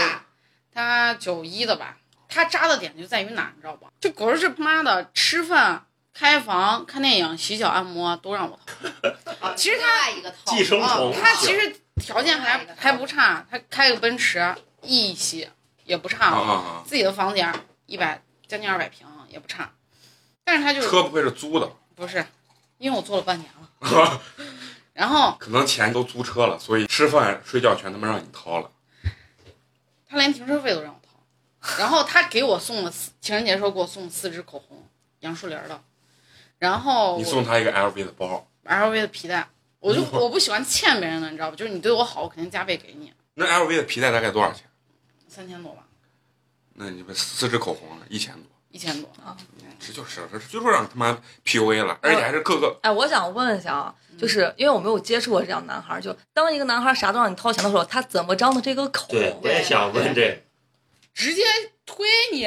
[0.73, 1.97] 他九一的吧，
[2.29, 3.89] 他渣的点就在于哪，你知道吧？
[3.99, 9.53] 这狗日这他妈的吃饭、开房、看电影、洗脚、按摩都让我掏。
[9.55, 15.49] 其实他寄生虫，他其实条件还还不差，他开个奔驰 E 系
[15.85, 17.53] 也不差，自己的房间
[17.85, 19.71] 一百将近二百平也不差。
[20.43, 21.71] 但是他就车不会是租的？
[21.95, 22.25] 不是，
[22.77, 24.21] 因为我做了半年了。
[24.93, 28.69] 然后可能钱都租车了，所以吃饭睡觉全他妈让你掏了。
[30.07, 34.85] 他连停车费都让我掏，然后他给我送了四情人节时候给我送了四支口红，
[35.21, 35.81] 杨树林的，
[36.61, 41.55] 然后你送他一个 LV 的包，LV 的皮带，我就 我不喜欢欠别人的，你知道不？
[41.55, 43.11] 就是你对我好，我肯定加倍给你。
[43.33, 44.65] 那 LV 的皮带大概多少钱？
[45.27, 45.87] 三千多吧。
[46.75, 48.43] 那你们四支口红一千多？
[48.69, 49.35] 一千多啊。
[49.79, 52.77] 这就是这就说让他妈 PUA 了，而且还是各个。
[52.83, 59.07] 哎，我想问一下啊，就是因为我没有接触过这样男孩，就当一个男孩啥都让你掏钱的时候，他怎么张的这个口？
[59.09, 60.43] 对，我也想问这。
[61.15, 61.41] 直接
[61.87, 62.41] 推你，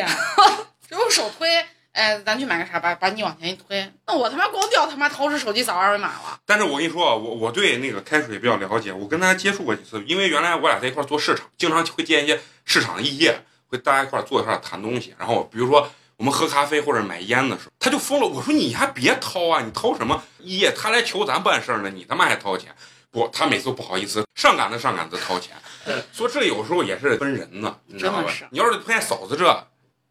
[0.91, 6.39] 用手推，哎，咱去买个啥，把把你往前一推，那我他妈光掉他妈掏出手机扫二维码了。
[6.45, 15.89] 但是我跟你说啊，我我对那个开水比较了解，我跟他接触过几次，因为原来我俩在一块做市场，经常会见一些市场的异业，会大家一块坐一块谈东西，然后比如说。
[16.17, 18.27] 我们喝咖啡或者买烟的时候，他就疯了。
[18.29, 20.23] 我说你还别掏啊，你掏什么？
[20.39, 22.73] 业，他来求咱办事儿呢，你他妈还掏钱？
[23.11, 25.57] 不，他每次都不好意思，上赶子上赶子掏钱。
[26.15, 28.33] 所以这有时候也是分人呢，你知道吧？
[28.51, 29.67] 你要是碰见嫂子这，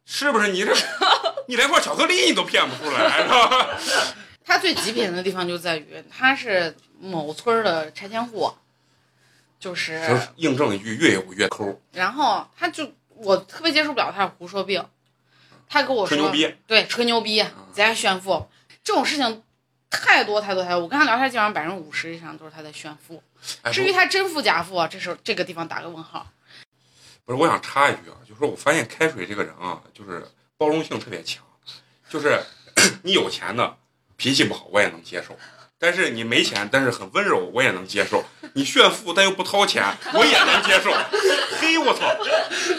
[0.06, 0.74] 是不是你这，
[1.48, 3.78] 你连块巧克力你都骗不出来，是吧？
[4.46, 8.54] 他最极品的地方就在于他是某村的拆迁户，
[9.60, 11.82] 就是印证一句越有越抠。
[11.94, 14.86] 然后他就我特别接受不了他是胡说病。
[15.70, 16.30] 他跟我说，
[16.68, 18.48] 对，吹牛逼，在炫富，
[18.84, 19.42] 这种事情
[19.90, 20.82] 太多太多太多。
[20.82, 23.24] 我跟他聊天，基本上百分之五十以上都是他在炫富。
[23.72, 26.28] 至于他真富假富，这时候这个地方打个问号。
[27.26, 30.26] 不是，我想插一句啊，就是我发现开水这个人啊，就是
[30.58, 31.44] 包容性特别强，
[32.10, 32.40] 就是
[33.04, 33.78] 你有钱的，
[34.18, 35.38] 脾气不好我也能接受。
[35.80, 38.24] 但是你没钱，但是很温柔，我也能接受。
[38.54, 39.84] 你炫富但又不掏钱，
[40.14, 40.90] 我也能接受。
[41.60, 42.10] 嘿，我操！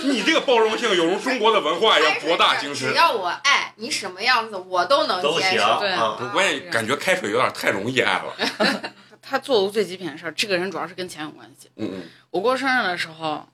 [0.04, 2.88] 你这个包容性有如中国的文化一样博大精深。
[2.88, 5.78] 只要我爱你什么样子，我都能接受。
[5.80, 5.94] 对，
[6.34, 8.34] 我也感觉开水有点太容易爱了。
[9.20, 11.68] 他做过最极品的事儿，这个人主要是跟钱有关系。
[11.76, 12.02] 嗯嗯。
[12.30, 13.46] 我过生日的时候，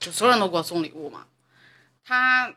[0.00, 1.26] 就所有人都给我送礼物嘛。
[2.04, 2.52] 他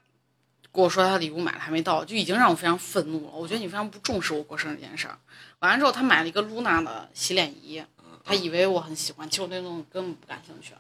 [0.71, 3.31] 跟我说他礼物买了还没到，就已经让我非常愤怒了。
[3.33, 5.15] 我觉得你非常不重视我过生日这件事儿。
[5.59, 7.83] 完了之后，他买了一个露娜的洗脸仪，
[8.23, 10.73] 他以为我很喜欢，其实我对那种根本不感兴趣。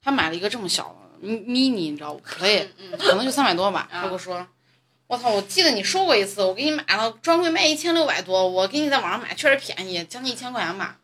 [0.00, 3.88] 他买了一个这么小的 mini，你知道，play，可能就三百多吧。
[3.90, 4.46] 他跟我说
[5.06, 10.98] ：“我操，我记得你说过一次，我给你买了，专柜卖一千六百多，我给你在网上买确实便宜，将近一千块钱吧。”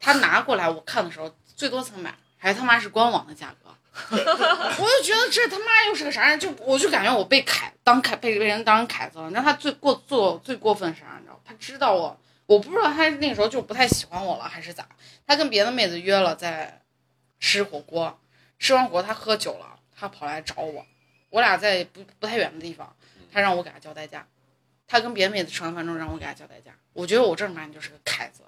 [0.00, 3.70] 他拿过来我看的时候，最多才买，还他妈是官网的价格。
[4.10, 6.38] 我就觉得这他妈又是个啥人？
[6.38, 9.24] 就我就感觉我被凯当凯被被人当凯子了。
[9.24, 11.18] 你知道他最过做最过分啥？
[11.20, 11.40] 你知道？
[11.44, 12.20] 他知道我。
[12.46, 14.86] 我不知道他那个时候就不太喜欢我了，还是咋？
[15.26, 16.82] 他跟别的妹子约了在
[17.40, 18.20] 吃火锅，
[18.58, 20.84] 吃完火锅他喝酒了，他跑来找我，
[21.30, 22.94] 我俩在不不太远的地方，
[23.32, 24.26] 他让我给他交代价。
[24.86, 28.42] 他跟别的妹子吃完饭之后让我给他交代价，我觉得我正儿八经就是个凯子，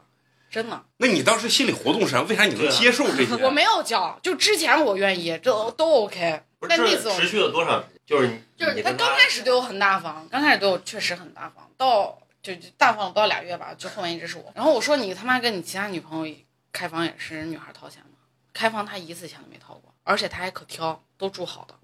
[0.56, 0.82] 真的。
[0.96, 2.22] 那你当时心理活动是啥？
[2.22, 3.34] 为啥你能接受这些？
[3.44, 6.40] 我没有交，就之前我愿意，这都 OK。
[6.66, 8.06] 但那次持续了多长时间？
[8.06, 12.18] 就是就是他刚开始对我很大方，刚开始对我确实很大方，到。
[12.42, 14.52] 就大方不到俩月吧，就后面一直是我。
[14.54, 16.34] 然后我说你他妈跟你其他女朋友
[16.72, 18.10] 开房也是女孩掏钱吗？
[18.54, 21.74] 开房他一次钱都没掏过，而且他还可挑，都住好的。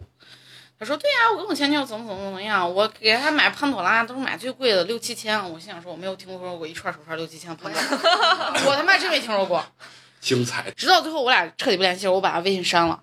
[0.83, 5.39] 他说对呀，我跟我前女友怎么怎么怎么样，我给他买潘朵拉都是买最贵的，六七千。
[5.53, 9.65] 我心想说我没有听说过一串手串六七千潘朵拉，我他妈真没听说过。
[10.21, 10.69] 精彩。
[10.73, 13.01] 直到最后我俩彻底不联系了，我把他微信删了，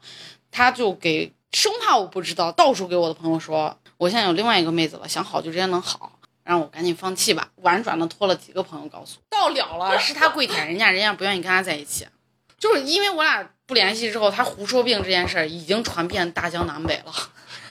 [0.51, 6.11] 他就给生怕我不知道，到处给我的朋友说，我现在有另外一个妹子了，想好就直接能好，
[6.43, 7.47] 让我赶紧放弃吧。
[7.61, 12.05] 婉转的托了几个朋友告诉我，到了了，是他跪舔人家，人家不愿意跟他在一起，
[12.59, 17.13] 就是因为我俩不联系之后，他胡说病这件事儿已经传遍大江南北了，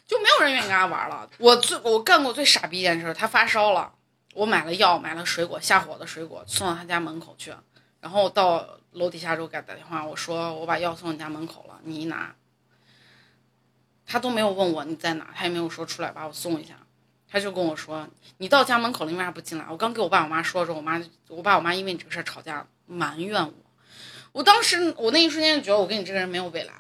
[0.09, 1.29] 就没有人愿意跟他玩了。
[1.39, 3.93] 我最我干过最傻逼一件事，他发烧了，
[4.33, 7.55] 我买了药，买了水果下火的水果送到他家门口去，
[8.01, 12.35] 然后到楼底下之后给他打电话，我说我把药送你家门口了，你一拿。
[14.07, 16.75] 他都没有问我你在哪，他也没有说出来把我送一下，
[17.31, 19.67] 他就跟我说你到家门口了，你为啥不进来？
[19.69, 23.53] 我刚给我爸我妈说之后，我妈我爸我妈因为你这个事吵架埋怨我。
[24.33, 26.73] 我当时我那一瞬间就觉得我跟你这个人没有未来，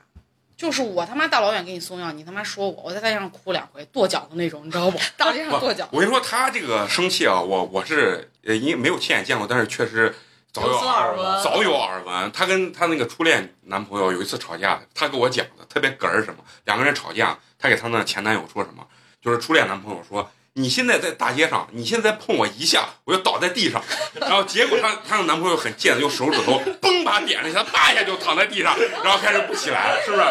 [0.58, 4.98] 就是我他妈大老远给你送药，你他妈说我，我在大街上哭两回，跺脚的那种，你知道不？
[5.16, 5.88] 大街上跺脚。
[5.92, 10.12] 我跟你说，他这个生气啊，我我是呃因没有亲眼见过，但是确实
[10.52, 12.32] 早有耳闻，早有耳闻。
[12.32, 18.84] 他跟他那个初恋男朋友有一次吵架，他给我讲的特别哏儿什么，两个人吵架，他给他那前男友说什么，
[19.22, 20.28] 就是初恋男朋友说。
[20.58, 23.80] 你现在在大街上，你现在碰我一下，我就倒在地上。
[24.20, 30.24] 然后结果她她的男朋友很贱的，用手指头嘣把点了一下，啪一下就躺在地上，然后开始不起来了，是不是？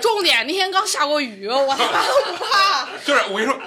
[0.00, 2.86] 重点那天刚下过雨，我他妈都不怕。
[3.04, 3.58] 就是我跟你说，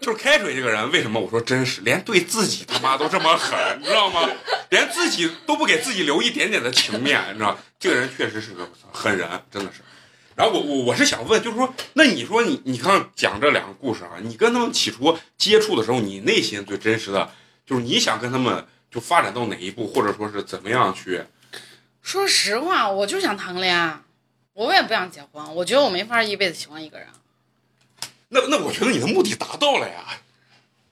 [0.00, 4.28] 就是开水这个人，为什么我说真实，连对自己他妈都这么狠，你知道吗？
[4.70, 7.56] 连自己都不给自己留一点点的情面，你知道？
[7.78, 9.80] 这个人确实是个狠人，真的是。
[10.36, 17.30] 然后我我我是想问，就是说，那你说你你看讲这两个故事啊，你跟他们起初接触的时候，你内心最真实的，
[17.64, 21.22] 就是你想跟他们就发展到哪一步，或者说是怎么样去？
[22.02, 24.00] 说实话，我就想谈个恋爱，
[24.54, 27.06] 我也不想结婚，我觉得我没法一辈子喜欢一个人。
[28.30, 30.18] 那那我觉得你的目的达到了呀。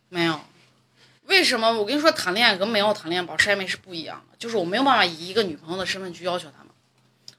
[0.08, 0.40] 没有，
[1.26, 1.72] 为什么？
[1.72, 6.61] 我跟你说，谈恋爱跟没有谈恋爱保持暧昧是不一样的，就是我没有办法以一个女朋友的身份去要求他们。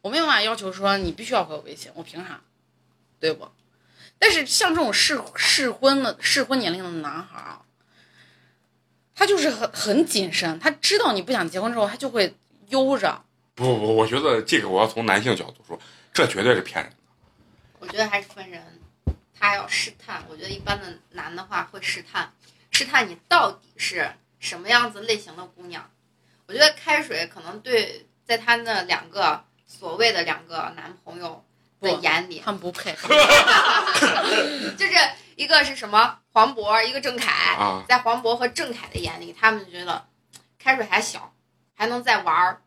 [0.03, 2.41] 我没有办法要求说你必须要回我微信，我凭啥？
[3.21, 3.49] 对不？
[4.19, 7.61] 但是像这种适适婚的适婚年龄的男孩啊，
[9.15, 12.35] 他就是很很谨慎，他知道你不想结婚之后，他就会
[12.67, 13.23] 悠着。
[13.55, 15.79] 不不不，我觉得这个我要从男性角度说，
[16.13, 16.97] 这绝对是骗人的。
[17.79, 18.61] 我觉得还是分人，
[19.39, 20.21] 他要试探。
[20.27, 22.33] 我觉得一般的男的话会试探，
[22.71, 24.11] 试探你到底是
[24.41, 25.89] 什么样子类型的姑娘。
[26.47, 29.45] 我觉得开水可能对在他那两个。
[29.79, 31.43] 所谓的两个男朋友
[31.81, 32.95] 的眼里，他们不配
[34.77, 34.93] 就是
[35.35, 40.05] 一个是什么黄渤，一个郑恺，在黄渤和郑恺的眼里，他们觉得
[40.57, 41.33] 开水还小，
[41.75, 42.61] 还能再玩儿，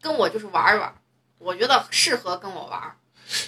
[0.00, 0.94] 跟我就是玩玩，
[1.38, 2.96] 我觉得适合跟我玩儿，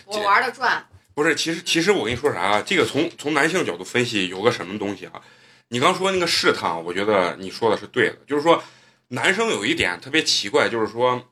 [0.04, 0.86] 我玩的转。
[1.14, 2.62] 不是，其实其实我跟你说啥啊？
[2.64, 5.20] 这个从从男性角度分析，有个什么东西啊？
[5.68, 8.62] 你刚说那个试探，我觉得你说的是对的，就是说
[9.08, 11.24] 男生有一点特别奇怪，就是说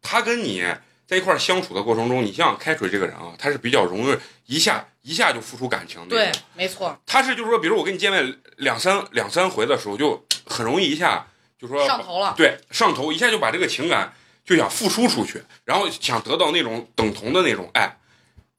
[0.00, 0.64] 他跟你。
[1.12, 6.08] 在一块相处的过程中，你像开水这个人啊，他是比较容易一下一下就付出感情的。
[6.08, 6.98] 对，没错。
[7.04, 11.26] 他是就是说，比如我跟你见面两三两三回的时候，就很容易一下
[11.60, 12.32] 就说上头了。
[12.34, 17.94] 对，上头一下就把这个情感就想付出出去，然后想得到那种等同的那种爱。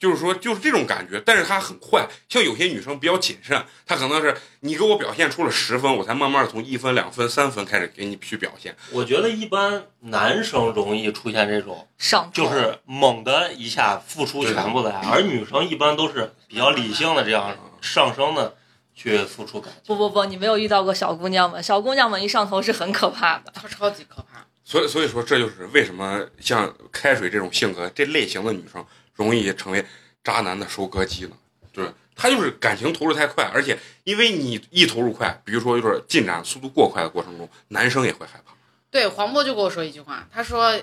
[0.04, 2.06] 就是说，就是这种感觉，但是他很快。
[2.28, 8.76] 像有些女生比较谨慎，她可能是你给我表现出了十分，我才慢慢从一分、两分、三分开始给你去表现。
[8.92, 18.58] 我觉得一般男生容易出现这种上，就是猛的一下付出全部的爱，而女生一般都是比较理性的这样上升的
[18.94, 19.84] 去付出感情。
[19.88, 24.46] 不不不，你没有遇到过小姑娘们，小姑娘们一上头是很可怕的，她超级可怕。
[24.66, 28.86] 所以所以说，这就是为什么像开水这种性格这类型的女生。
[29.14, 29.86] 容易成为
[30.24, 31.38] 渣男的收割机呢？
[31.72, 38.54] 对，他就是感情投入太快，而且因为你一投入快，比如说就是进展速度过快的过程中，男生也会害怕。
[38.92, 40.80] 对，黄渤就跟我说一句话，他说：“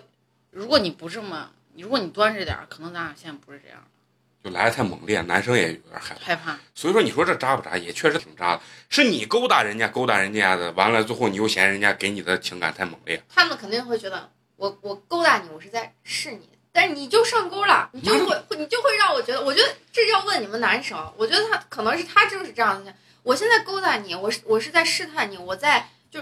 [0.51, 3.87] 如果你不这么，如果你端着点儿，可能咱俩现在不是这样的。”
[4.43, 6.21] 就来的太猛烈，男生也有点害怕。
[6.25, 6.59] 害怕。
[6.75, 7.77] 所以说，你说这渣不渣？
[7.77, 8.63] 也确实挺渣的。
[8.89, 13.23] 是你勾搭人家，勾搭人家的，完了最后你又嫌人家给你的情感太猛烈。
[13.29, 16.49] 他们肯定会觉得，我我勾搭你，我是在试你。
[16.73, 22.95] 但是你就上钩了，你就会，你就会让我觉得，我觉得这要问你们男生，我觉得他可能是他就是这样的。
[23.23, 26.21] 我现在勾搭你，我是我是在试探你，我在就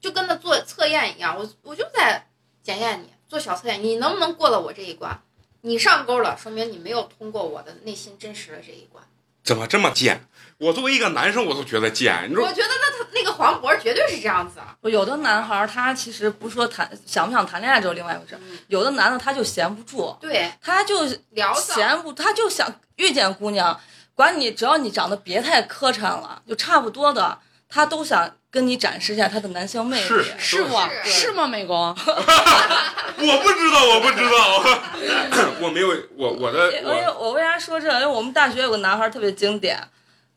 [0.00, 2.26] 就跟他做测验一样，我我就在
[2.62, 5.20] 检验你，做小测验，你能不能过了我这一关？
[5.62, 9.04] 你上钩了，说明你没有通过我的内心真实的这一关。
[9.48, 10.28] 怎么这么贱？
[10.58, 12.28] 我作为一个男生，我都觉得贱。
[12.28, 14.76] 你说，我觉得那他那个黄渤绝对是这样子啊。
[14.82, 18.38] 有的男孩他其实不说谈想不想谈恋爱，就是另外一回事。
[18.66, 23.80] 有的男的他就闲不住，对，他就聊闲不，他就想遇见姑娘，
[24.14, 27.38] 管你只要你长得别太磕碜了，就差不多的，
[27.68, 30.06] 他都想跟你展示一下他的男性魅力。
[30.06, 30.88] 是是吗？
[31.04, 31.46] 是吗？
[31.46, 31.76] 美工。
[33.20, 37.92] 我不知道，我不知道， 我没有，我我的我我为啥说这？
[37.94, 39.78] 因为我们大学有个男孩特别经典，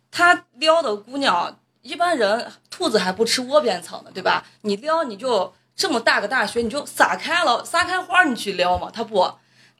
[0.09, 4.43] 他撩的姑娘，一般人兔子还不吃窝边草呢，对吧？
[4.61, 8.89] 你撩你就这么大个大学，你就撒开了，撒开花你去撩嘛。
[8.91, 9.31] 他不，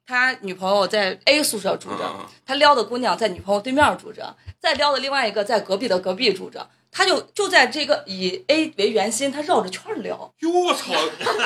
[0.06, 2.04] 他女朋友在 A 宿舍住着，
[2.45, 6.70] 他撩的姑娘在女朋友对面住着，再撩的另外一个在隔壁的隔壁住着。
[6.92, 10.34] 他就就在这个以 A 为圆心，他绕着圈聊。
[10.39, 10.92] 哟，我操！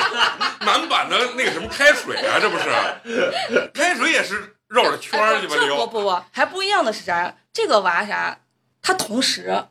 [0.60, 3.70] 满版的那个什么开水啊，这不是？
[3.72, 5.86] 开水也是绕着圈儿去吧聊。
[5.86, 7.36] 不不不，还不一样的是啥？
[7.52, 8.40] 这个娃啥？
[8.82, 9.64] 他同时，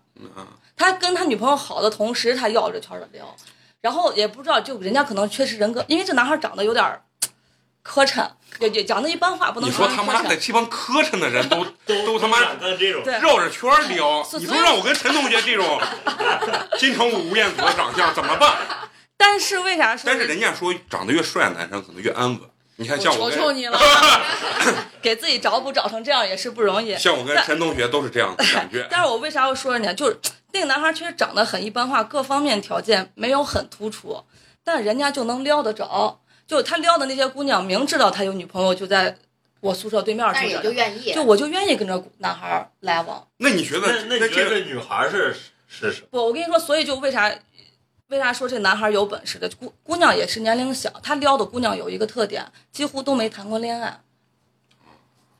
[0.77, 3.35] 他跟他女朋友好的同时，他绕着圈儿的聊。
[3.81, 7.01] 然后也不知道，就人家可能确实人格，因为这男孩长得有点
[7.85, 8.27] 磕碜。
[8.59, 9.85] 也也讲的一般话不能说。
[9.85, 11.65] 你说他妈的这帮磕碜的人都
[12.05, 15.79] 都他妈绕着圈撩，你说让我跟陈同学这种
[16.79, 18.55] 金城武、吴彦祖的长相怎么办？
[19.17, 20.03] 但是为啥说？
[20.05, 22.39] 但是人家说长得越帅的男生可能越安稳。
[22.77, 23.77] 你看像我，求求你了，
[25.01, 26.97] 给自己找补找成这样也是不容易。
[26.97, 28.87] 像我跟陈同学都是这样的感觉。
[28.89, 29.93] 但是我为啥要说人家？
[29.93, 30.17] 就是
[30.53, 34.23] 那个男孩确实长得很一般化，各方面条件没有很突出，
[34.63, 36.21] 但人家就能撩得着。
[36.47, 39.17] 就他撩的那些姑娘，明知道他有女朋友，就在
[39.61, 43.27] 我宿舍对面住着，就愿意，就我就愿意跟这男孩来往。
[43.37, 44.03] 那你觉得？
[44.03, 45.35] 那那这个女孩是
[45.67, 46.07] 是什么？
[46.11, 47.33] 不，我跟你说，所以就为啥
[48.09, 49.49] 为啥说这男孩有本事的？
[49.59, 54.01] 姑姑娘也是年龄小，他撩的姑娘有一个特点，几乎都没谈过恋爱。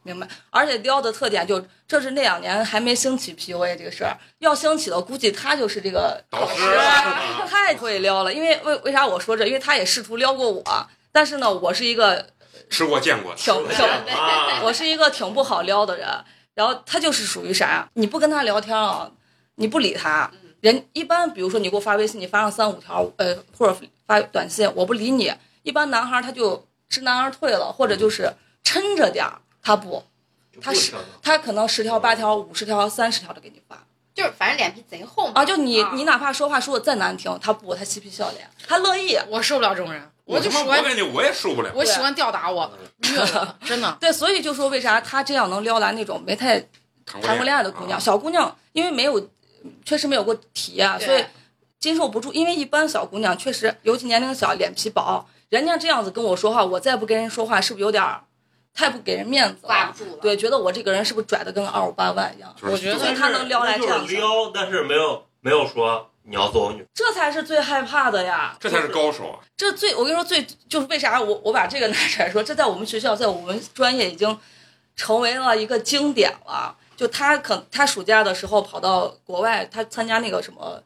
[0.01, 6.63] 明白，而且撩的特点就，这是那两年还没兴起 PUA 这个事儿，要兴起了，估计他就是这个导师，
[7.47, 8.31] 太会撩了。
[8.31, 9.47] 因为为为啥我说这？
[9.47, 10.63] 因为他也试图撩过我，
[11.15, 12.27] 但是呢，我是一个
[12.69, 13.87] 吃过见过，挺挺，
[14.65, 16.05] 我是一个挺不好撩的人。
[16.53, 17.89] 然后他就是属于啥？
[17.93, 19.09] 你不跟他聊天啊，
[19.55, 29.39] 你不理他，人一般，比如说你给我发微信，你发上三五条，呃，或者发短信，我不理你，一般男孩他就知难而退了，或者就是撑着点儿。
[29.61, 30.03] 他不，
[30.59, 30.91] 他是
[31.21, 35.45] 他可能十条八条五十条三十条的给你发，就是反正脸皮贼厚啊！
[35.45, 39.17] 就你你哪怕说话说的再难听，他不他嬉皮笑脸，他乐意。
[39.29, 41.71] 我受不了这种人，我就说，我感觉我也受不了。
[41.73, 42.71] 我喜欢吊打我，
[43.63, 43.97] 真的。
[44.01, 46.59] 对，所以就说为啥他这样能撩来那种没太
[47.05, 49.29] 谈过恋爱的姑娘，小姑娘，因为没有
[49.83, 51.23] 确实没有过体验，所以
[51.79, 52.33] 经受不住。
[52.33, 58.03] 因为一般小姑娘确实，尤其年龄小，脸皮薄，人家这样子跟我说话，我再不跟人说话，是不是有点？
[58.77, 62.53] 太不给人面子了，住了对，觉得我这个人是不是拽的跟二五八万一样？
[62.61, 68.57] 我觉得他能撩来这样撩，但是没有没有说你要做我女，这才是最害怕的呀！
[68.59, 69.39] 这才是高手啊！
[69.55, 74.37] 这最我跟你说最就是为啥我我把这个拿出来说，这在我们学校，在我们专业已经
[74.95, 76.75] 成为了一个经典了。
[76.97, 80.81] 就他可他暑假的时候跑到国外，他参加那个什么。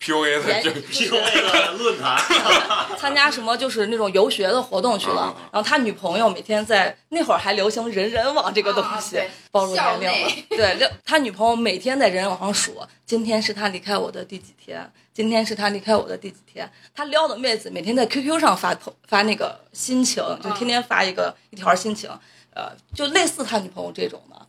[0.00, 2.18] P U A 的就 P U A 的论坛，
[2.96, 5.36] 参加什么就是那种游学的活动去了。
[5.52, 9.20] 然后他女朋友每天在那会儿还流行人人网这个东西，
[9.50, 10.30] 暴露年龄了。
[10.48, 16.70] 对，他女朋友每天在人人网上数，今天是他离开我的第几天，今天是他离开我的第几天。
[16.94, 18.74] 他撩的妹子每天在 Q Q 上发
[19.06, 22.08] 发那个心情，就天天发一个一条心情，
[22.54, 24.46] 呃，就类似他女朋友这种的。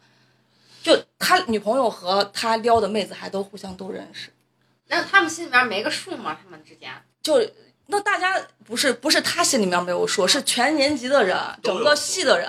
[0.82, 4.30] 就他女朋友和他撩的妹子还都互相都认识。
[4.92, 6.38] 那他们心里面没个数吗？
[6.44, 6.92] 他们之间
[7.24, 7.42] 就
[7.88, 12.48] 那大家不是不是他心里面没有数，是全年级的人，整个系的人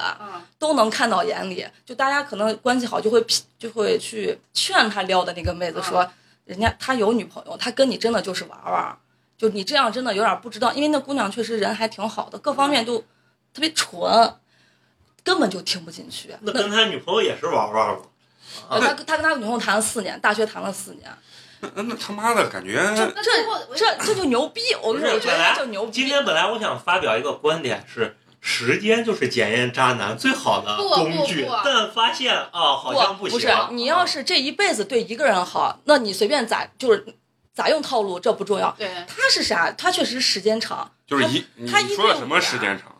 [0.59, 1.67] 都能看到眼里。
[1.87, 3.25] 就大家可能关系好，就会
[3.59, 6.09] 就会去劝他撩的那个妹子说，
[6.45, 8.97] 人家他有女朋友，他跟你真的就是玩玩，
[9.39, 12.99] 就你这样真的有点不知道，因为那姑娘确实人还挺好的，各方面都
[13.55, 14.35] 特别纯，
[15.25, 16.35] 根本就听不进去。
[16.41, 18.03] 那跟他女朋友也是玩玩吗？
[18.71, 21.11] 他他跟他女朋友谈了四年，大学谈了四年。
[21.75, 24.61] 那 那他妈的感觉，这这这就牛逼！
[24.83, 25.93] 我跟你说，本来就牛逼。
[25.93, 33.39] 今天本来我想发表一个观点是，时间就是检验渣男最好的工具，但发现啊，好像不行。
[33.39, 37.07] 不是，你要是这一辈子对一个人好，那你随便咋就是
[37.55, 38.75] 咋用套路，这不重要。
[38.77, 39.71] 对，他是啥？
[39.71, 40.91] 他确实时间长。
[41.07, 42.97] 就是一，他说的什么时间长？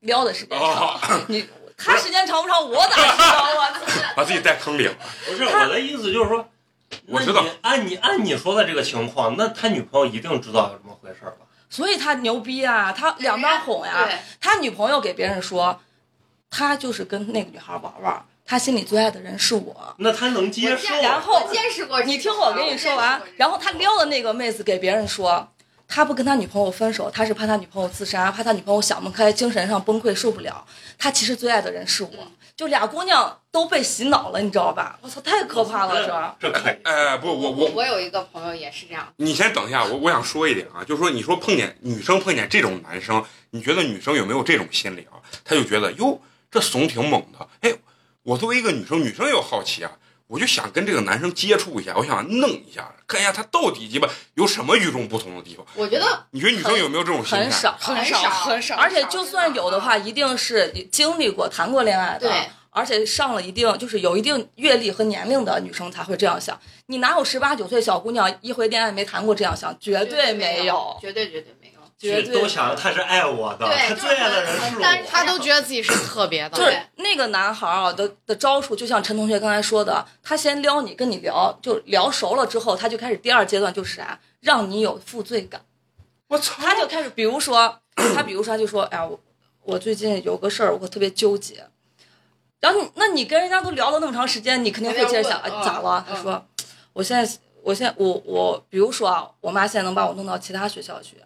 [0.00, 0.98] 撩的时间长。
[1.28, 2.68] 你他时间长不长？
[2.68, 3.80] 我咋知道啊？
[4.16, 4.94] 把自己带坑里了。
[5.26, 6.48] 不是我的意思，就是说。
[7.06, 11.46] 我知道，按你按你说的这个情况，那他女朋友一定知道有这么回事吧？
[11.70, 14.08] 所以他牛逼啊，他两边哄呀。
[14.40, 15.80] 他女朋友给别人说，
[16.50, 19.94] 他就是跟那个女孩玩玩，他心里最爱的人是我。
[19.98, 20.94] 那他能接受？
[21.02, 23.20] 然后见识过，你听我跟你说完。
[23.36, 25.48] 然后他撩的那个妹子给别人说，
[25.88, 30.64] 他不跟他女朋友分手，他是怕他女朋友自杀，怕他女朋友想不开，精神上崩溃受不了。
[30.96, 32.10] 他其实最爱的人是我，
[32.56, 34.96] 就俩姑娘都被洗脑了，你知道吧？
[35.02, 36.76] 我操，太可怕了，这这可以。
[36.84, 39.12] 哎，不，我我我有一个朋友也是这样。
[39.16, 45.18] 你先等一下，我我想说一点啊，就是说，你说碰见女生碰见这种男生，你觉得女生有没有这种心理啊？
[45.44, 47.48] 他就觉得哟，这怂挺猛的。
[47.62, 47.74] 哎，
[48.22, 49.90] 我作为一个女生，女生也有好奇啊。
[50.26, 55.64] 我就想跟这个男生接触一下，我想弄一下，看一下他到底鸡巴有什么与众不同的地方。
[55.74, 57.44] 我觉得，你觉得女生有没有这种心态？
[57.44, 58.76] 很少，很少，很少。
[58.76, 66.58] 而且就算有的话，一定是经历过、谈过恋爱的，对，而且上了一定就是有一定阅历和年龄的女生才会这样想。
[66.86, 69.76] 你哪有十八九岁小姑娘一回恋爱没谈过这样想？
[69.78, 71.63] 绝对没有，绝对绝对没有。
[72.32, 76.58] 都想着他是爱我的，他最爱的人是我，他都觉得自己是特别的。
[76.58, 85.62] 就是那个男孩啊的的招数，就像陈同学刚才说的，他先撩你，跟你聊，就聊熟了之后，他就开始第二阶段就是啥，让你有负罪感。
[86.28, 86.54] 我操！
[86.60, 89.20] 他就开始，比如说他，比如说他就说，哎呀，我
[89.62, 91.64] 我最近有个事儿，我特别纠结。
[92.60, 96.04] 然后那你跟人家都聊了那么长时间，你肯定会接着想，哎，咋了？
[96.08, 96.44] 他说，
[96.94, 101.16] 我现在，我现在，我我，比如说啊，我妈现在能把我弄到其他学校去。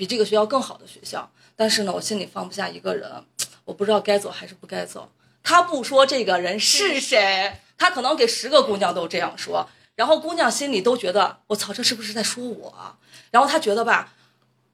[0.00, 3.22] 比这个学校更好的学校，但是呢，我心里放不下一个人，
[3.66, 5.12] 我不知道该走还是不该走。
[5.42, 12.96] 他不说这个人是谁，他可能给十个姑娘都这样说，然后姑娘心里都觉得我操，这是不是在说我？
[13.30, 14.14] 然后他觉得吧，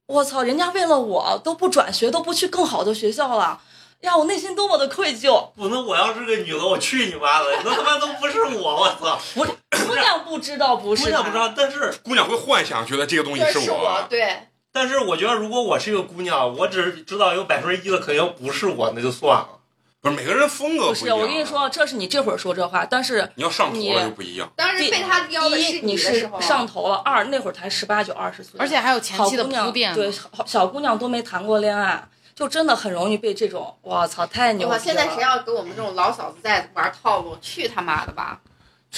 [0.07, 3.61] 我操，人家为了我都不转学，都不去更好的学校了，
[4.03, 5.51] 呀，我内心多么的愧疚。
[5.57, 9.21] 不能，我要是个女的，我去你妈的，那他妈都不是我，我操！
[9.35, 9.45] 不，
[9.89, 14.51] 姑娘不知道不是，姑娘不知道，但是姑娘会幻想，觉得这个东西是我，对。
[14.77, 19.49] 但是我觉得，如果我是一个姑娘，我只知道有百分之一的可能不是我，那就算了。
[20.03, 24.53] 不是每个人风格不是，我跟你说，这是你这会儿说这话，但是你要上头了就不一样。
[24.55, 29.95] 当时被他撩的是你是上头了，二那会儿才十八九二十岁，而且还有前期的铺垫。
[29.95, 30.13] 对，
[30.45, 34.79] 小姑娘都没谈过恋爱，就真的很容易被这种，我操，太牛了！
[34.79, 38.39] 现在谁要给我们这种老嫂子在玩套路，去他妈的吧！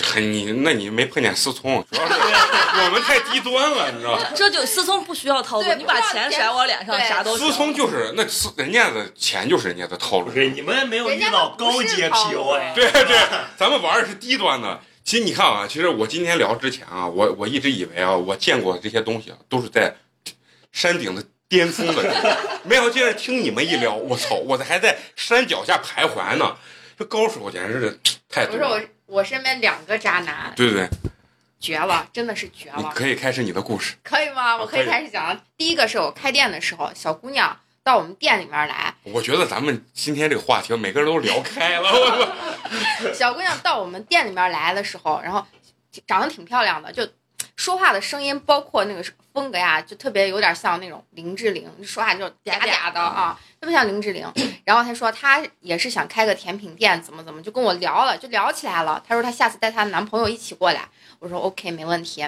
[0.21, 4.25] 你那你没碰见思聪，主要是我们太低端了，你知道吗？
[4.35, 10.31] 这就思聪不需要套路，你把钱甩我脸上，啥都思聪就是那思人家的钱就是人家的套路。
[10.31, 12.75] 对你们没有遇到高阶 PUA。
[12.75, 13.19] 对对，
[13.57, 14.81] 咱们玩的是低端的。
[15.05, 19.95] 其实你看啊，其实我今天聊之前啊，我我一直以为啊，我见过这些东西啊，都是在
[20.71, 22.15] 山顶的巅峰的人，
[22.65, 26.57] 没想到今天听你们一聊，我操，我还在山脚下徘徊呢。
[26.99, 28.81] 这高手简直是太多了。
[29.09, 30.91] 我身边两个渣男，对对对，
[31.59, 32.93] 绝了，真的是绝了。
[32.95, 34.57] 可以开始你的故事，可以吗？
[34.59, 35.41] 我可以开始讲。
[35.57, 38.95] 第一个是我开店的时候，小姑娘到我们店里面来。
[39.05, 42.37] 我觉得咱们今天这个话题，每个人都聊开了。
[43.15, 45.47] 小姑娘到我们店里面来的时候，然后
[46.07, 47.09] 长得挺漂亮的，就
[47.59, 49.05] 说话的声音，包括那个
[49.35, 53.39] 风格呀，就特别有点像那种林志玲，说话就嗲嗲的啊。
[53.61, 54.25] 特别像林志玲，
[54.65, 59.03] 然后他说他也是想开个甜品店，怎么怎么就跟我聊了，就聊起来了。
[59.07, 60.89] 他说他下次带她男朋友一起过来，
[61.19, 62.25] 我说 OK 没问题。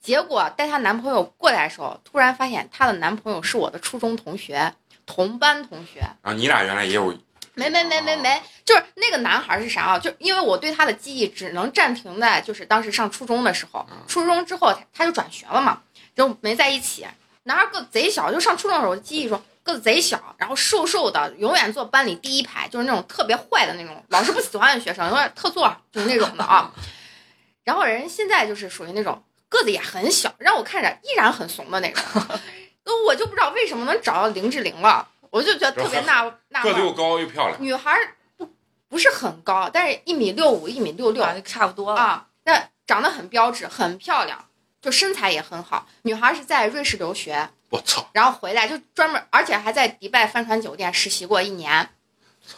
[0.00, 4.72] 结果带她男朋友过来的时候，突然发现她的男朋友是我的初中同学，
[5.04, 6.02] 同班同学。
[6.22, 7.12] 啊，你俩原来也有？
[7.58, 9.98] 没没没没没，就是那个男孩是啥啊？
[9.98, 15.82] 就因为我对他的记忆只能暂停在就是当时上初中的时候，初中之后他就转学了嘛，
[16.14, 17.04] 就没在一起。
[17.42, 19.42] 男孩个子贼小，就上初中的时候记忆中。
[19.64, 26.72] 个子贼小，然后瘦瘦的，永远坐班里第一排，就是那种特别坏的那种，老师不喜欢的学生，永远特坐，就是那种的啊。
[27.64, 32.02] 然后人现在就是属于那种个子也很小，让我看着依然很怂的那种。
[32.84, 37.96] 那我就不知道为什么能找到林志玲了，我就觉得特别纳纳个子又高又漂亮，女孩
[38.36, 38.48] 不
[38.88, 42.26] 不是很高，但是一米六五，一米六六，差不多啊。
[42.42, 44.46] 但长得很标致，很漂亮，
[44.80, 45.86] 就身材也很好。
[46.02, 47.50] 女孩是在瑞士留学。
[47.70, 48.08] 我操！
[48.14, 51.86] 然后回来就专门，而且还在迪拜帆船酒店实习过一年，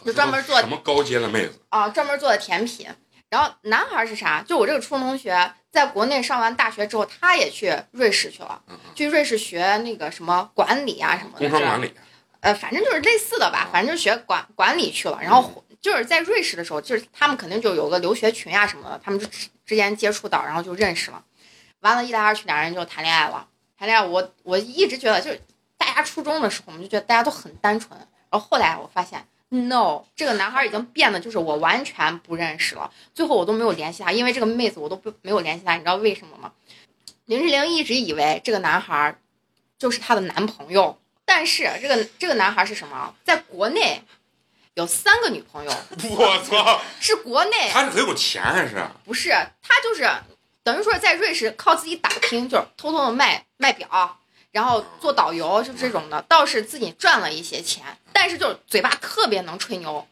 [0.05, 2.87] 就专门做什么高阶的妹子啊，专门做的甜品。
[3.29, 4.41] 然后男孩是啥？
[4.41, 8.61] 就我这个初中同学，在国内上完大学之后，他也去瑞士去了，
[8.95, 11.39] 去瑞士学那个什么管理啊什么的。
[11.39, 11.93] 工商管理。
[12.41, 15.17] 呃，反正就是类似的吧，反正就学管管理去了。
[15.21, 19.25] 然后就是在瑞士的时候，就是他们肯定就有个留学群啊什么的，他们就
[19.65, 21.23] 之间接触到，然后就认识了。
[21.79, 23.47] 完了，一来二去，俩人就谈恋爱了。
[23.77, 25.41] 谈恋爱，我我一直觉得就是
[25.77, 27.99] 大家初中的时候，我们就觉得大家都很单纯。
[28.29, 32.91] 然后后来我发现，no，这个男孩已经变得就是我完全不认识了。
[33.13, 35.73] 最后我都没有联系他，因为这个妹子我都不没有联系他。
[35.73, 36.51] 你知道为什么吗？
[37.25, 39.15] 林志玲一直以为这个男孩
[39.79, 40.97] 就是她的男朋友，
[41.33, 43.15] 但是这个这个男孩是什么？
[43.23, 44.03] 在国内
[44.73, 45.71] 有三个女朋友。
[46.11, 46.81] 我操！
[46.99, 47.69] 是国内？
[47.71, 48.85] 他是很有钱还是？
[49.05, 49.29] 不是，
[49.61, 50.09] 他就是。
[50.61, 54.19] 等于说在瑞士靠自己打拼，就是偷偷的卖卖表，
[54.51, 60.05] 然后做导游就这种的，倒是自己赚了一些钱，但是就是嘴巴特别能吹牛，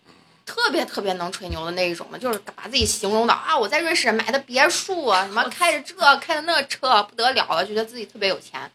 [0.46, 8.72] 特别特别能吹牛的那一种的，就是把自己形容的啊，我在瑞士买的别墅啊，什么开着这开的那车不得了了，觉得自己特别有钱。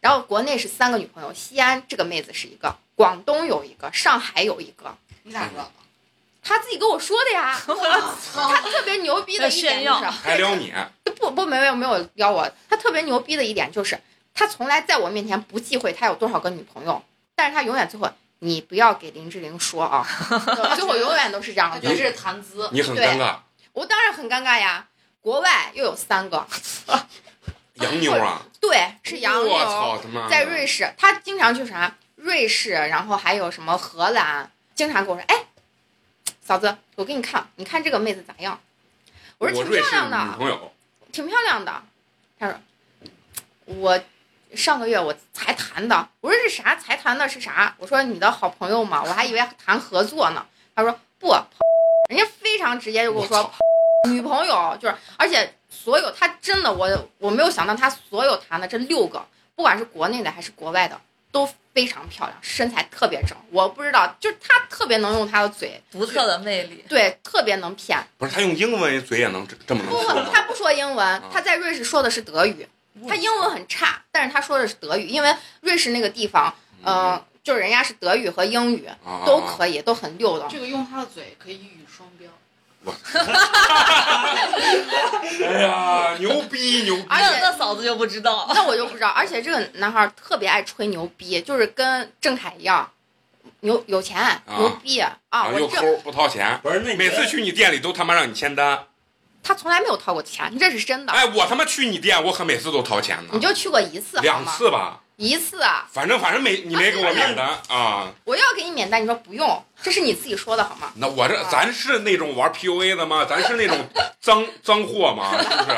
[0.00, 4.96] 然后国内是三个女朋友，西安这个妹子是一个，广东有一个，上海有一个。
[5.22, 5.70] 你咋知道？
[6.42, 7.54] 他自己跟我说的呀。
[7.66, 10.72] 他特别牛逼的一点就是还撩你？
[11.16, 12.50] 不不没有没有撩我。
[12.68, 14.00] 他特别牛逼的一点就是，
[14.32, 17.02] 他从来在我面前不忌讳他有多少个女朋友，
[17.34, 20.06] 但是他永远最后你不要给林志玲说啊，
[20.76, 21.78] 最后永远都是这样的。
[21.78, 22.70] 就是谈资。
[22.72, 23.36] 你很尴尬。
[23.74, 24.86] 我当然很尴尬呀。
[25.20, 26.46] 国外又有三个。
[27.80, 28.42] 洋妞啊？
[28.60, 30.00] 对，是洋妞。
[30.28, 31.96] 在瑞士，他经常去啥？
[32.16, 34.50] 瑞士，然后还有什么荷兰？
[34.74, 35.46] 经常跟我说：“哎，
[36.42, 38.60] 嫂子，我给你看，你看这个妹子咋样？”
[39.38, 40.72] 我说：“挺漂亮的，女朋友，
[41.10, 41.82] 挺漂亮的。”
[42.38, 42.60] 他说
[43.64, 43.98] ：“我
[44.54, 46.76] 上个月我才谈的。”我说：“是啥？
[46.76, 51.34] 才谈的是啥？”我说：“你的好朋友嘛，我还以为谈合作呢。”他说：“不，
[52.10, 53.50] 人家非常直接就跟我说，
[54.10, 61.00] 女朋友就是，而且。”所有他真的我我没有想到他所有谈的这六个，不管是国内的还是国外的，
[61.30, 63.36] 都非常漂亮，身材特别正。
[63.50, 68.04] 我不知道，就是他特别能用他的嘴，独特的魅力，对，特别能骗。
[68.18, 70.12] 不是他用英文嘴也能这么能说？
[70.12, 72.68] 不，他不说英文，他在瑞士说的是德语，
[73.08, 76.52] 他英文很差，但是他说的是德语，因为瑞士那个地方，
[76.84, 78.88] 嗯，就是人家是德语和英语
[79.24, 80.46] 都可以，都很溜的。
[80.50, 82.28] 这个用他的嘴可以一语双标。
[82.84, 82.94] 我，
[85.46, 87.04] 哎呀，牛逼牛逼！
[87.08, 89.08] 而且那嫂子就不知道，那我就不知道。
[89.08, 92.90] 而且这个男孩特别爱吹牛逼，就是跟郑恺一样，
[93.60, 95.18] 牛有钱牛逼啊！
[95.56, 98.86] 又抠不掏钱，不是那每次去你店里都他妈让你签单，
[99.42, 101.12] 他从来没有掏过钱，这是真的。
[101.12, 103.30] 哎，我他妈去你店，我可每次都掏钱呢。
[103.34, 105.00] 你就去过一次，两次吧。
[105.20, 108.10] 一次啊，反正反正没你没给我免单 啊！
[108.24, 110.90] 我要给你免单，你说不用，这是你自己说的好吗？
[110.96, 113.26] 那我这咱是那种玩 PUA 的吗？
[113.28, 113.76] 咱是那种
[114.18, 115.36] 脏脏货吗？
[115.36, 115.76] 是不是？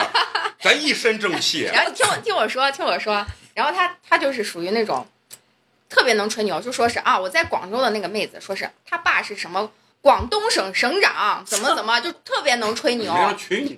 [0.60, 1.62] 咱一身正气。
[1.74, 5.04] 然后你听我听我说，听我说，然后他他就是属于那种
[5.88, 9.68] 特别能吹牛，就说是啊，我在广州的那个妹子，说是他爸是什么
[10.00, 13.12] 广东省省长，怎么怎么就特别能吹牛。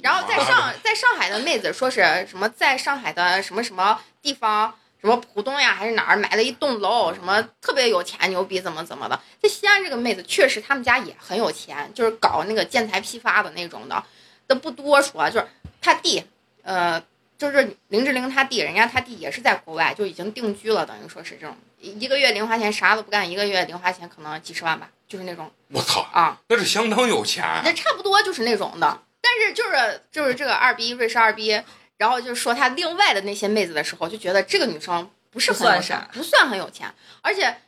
[0.02, 4.74] 然后在上在上海的妹子说是什么，在上海的什么什么地方。
[5.05, 7.12] 什么浦东呀，还是哪儿买了一栋楼？
[7.12, 9.20] 什么特别有钱牛逼，怎么怎么的？
[9.38, 14.02] 在西安这个妹子确实，他们家也很有钱，就是搞那个建材批发的那种的，
[14.46, 15.28] 都不多说。
[15.28, 15.46] 就是
[15.82, 16.24] 他弟，
[16.62, 16.98] 呃，
[17.36, 25.52] 就是林志玲他弟，人家他弟也是在国外就已经定居了，等于说是这种一个月零花钱啥都不干，一个月零花钱可能几十万吧，就是那种。
[25.68, 27.44] 我操啊，那是相当有钱。
[27.62, 31.61] 那差不多就是那种的，但是就是就是这个二逼瑞士二逼。
[32.05, 37.62] 然后就说他另外的那些妹子的时候，就觉得这个女生不是很有钱，不算很有钱，而且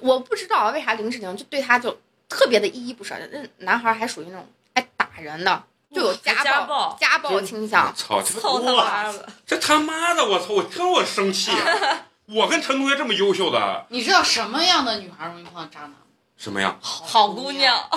[0.00, 1.98] 我不知道为啥林志玲就对他就
[2.28, 3.16] 特别的依依不舍。
[3.32, 7.92] 那男孩还属于那种爱打人的，就有家暴家暴倾向。
[7.92, 9.28] 操， 操他妈的！
[9.44, 10.52] 这他妈的，我操！
[10.54, 11.50] 我听我生气。
[12.30, 15.96] 我跟陈同学这么优秀的，你知道什么样的女孩容易碰到渣男吗？
[16.36, 16.78] 什么样？
[16.80, 17.90] 好姑娘，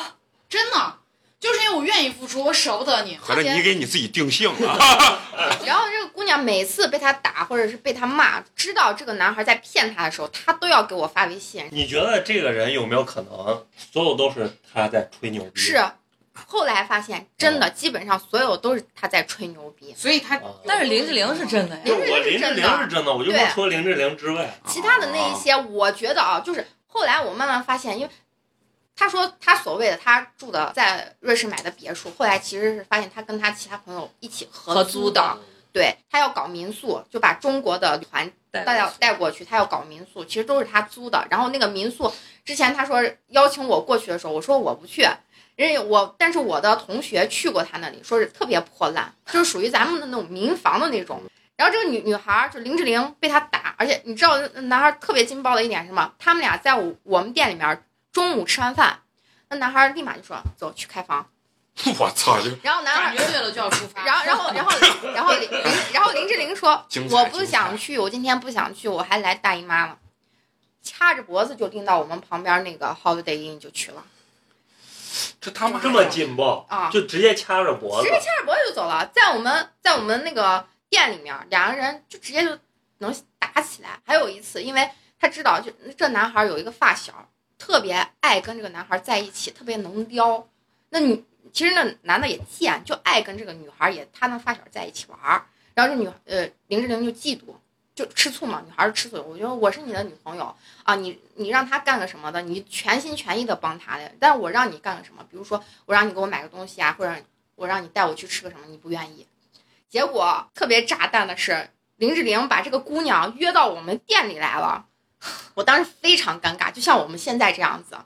[0.49, 0.95] 真的。
[1.39, 3.15] 就是因为我愿意付出，我舍不得你。
[3.15, 5.21] 合着你给你自己定性了。
[5.65, 11.65] 然后这个姑娘每次被他打或者是被他骂，知道这个男孩在骗她的时候，她都要给我发微信。
[11.71, 15.61] 你觉得这个人有没有可能，所有都是他在吹牛逼？
[15.61, 15.81] 是，
[16.33, 19.95] 后来发现真的，基本上所有都是他在吹牛逼。
[19.95, 21.83] 所以他，但是林志玲是真的呀。
[21.85, 28.11] 我林志玲是真的，我就不说林志玲之外，其他的那一些，我觉得啊，就是后来我慢慢发现，因为。
[28.99, 35.37] 他说他所谓的他住的在瑞士买的别墅，后来其实是发现他跟他其他朋友一起合租的。
[35.71, 41.25] 对他要搞民宿，就把中国的团带要带过去，他要搞民宿，其实都是他租的。
[41.29, 42.11] 然后那个民宿
[42.43, 45.07] 之前他说邀请我过去的时候，我说我不去，
[45.55, 51.21] 人家我但是我的同学去过他那里，说是特别破烂，就是属于咱们的那种民房的那种。
[51.55, 56.11] 然后这个女女孩就林志玲被他打，而且你知道男孩特别劲爆的一点是什么？
[56.17, 57.81] 他们俩在我我们店里面。
[58.19, 58.99] 中午吃完饭，
[59.47, 61.25] 那男孩立马就说：“走去开房。
[61.97, 62.37] ”我操！
[62.61, 64.03] 然后男孩约对了就要出发。
[64.03, 64.71] 然后，然后，然后，
[65.15, 65.49] 然后林，
[65.93, 69.97] 然后林志玲说：“我不想去，我今天不想去，我还来大姨妈了。”
[70.83, 74.03] 掐着脖子就拎到我们旁边那个 Holiday Inn 就去了。
[75.39, 76.89] 这他妈这么劲爆啊！
[76.91, 79.09] 就直接掐着脖子，直接掐着脖子就走了。
[79.15, 82.57] 在我们在我们那个店里面，两个人就直接就
[82.97, 83.97] 能打起来。
[84.05, 87.28] 还有一次，因为他知道，就这男孩有一个发小。
[87.59, 90.47] 特别爱跟这个男孩在一起，特别能撩。
[90.89, 95.45] 那女其实那男的也贱，就爱跟这个女孩也他那发小在一起玩。
[95.75, 97.53] 然后这女呃林志玲就嫉妒，
[97.93, 99.17] 就吃醋嘛，女孩吃醋。
[99.27, 104.11] 我觉得我是你的女朋友啊，你你让他干个什么的，你全心全意的帮他的。
[104.19, 107.15] 但我让你干个什么，比如说我让你给我买个东西啊，或者
[107.55, 109.27] 我让你带我去吃个什么，你不愿意。
[109.89, 114.85] 结果特别炸弹的是，林志玲把这个姑娘约到我们店里来了，
[115.53, 117.97] 我当时非常尴尬，就像我们现在这样子，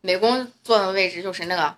[0.00, 1.76] 美工坐的位置就是那个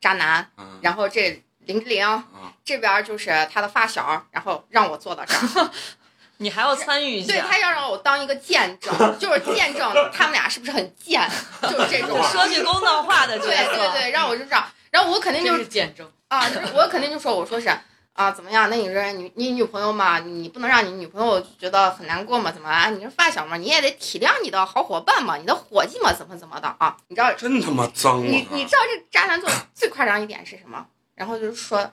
[0.00, 2.24] 渣男，然后这林志玲
[2.64, 5.70] 这边就是他的发小，然后让我坐到这儿。
[6.38, 11.30] 你还要参与一下，对他要让我当一个见证，就是见证他们俩是不是很贱，
[11.62, 13.38] 就是这种说句公道话的。
[13.38, 17.70] 对对对，让我就这样，然后我肯定就是见证啊，我肯定就说，我说是
[18.12, 18.68] 啊，怎么样？
[18.68, 22.52] 那你是你你女朋友嘛，你不能让你女朋友觉得很难过嘛？
[22.52, 22.90] 怎么啊？
[22.90, 26.96] 你是发小嘛，你也得体谅你的好伙伴嘛，你的伙计嘛，怎么怎么的啊？
[27.08, 27.32] 你知道？
[27.34, 28.22] 真他妈脏！
[28.22, 30.86] 你你知道这渣男做最夸张一点是什么？
[31.14, 31.92] 然后就是说。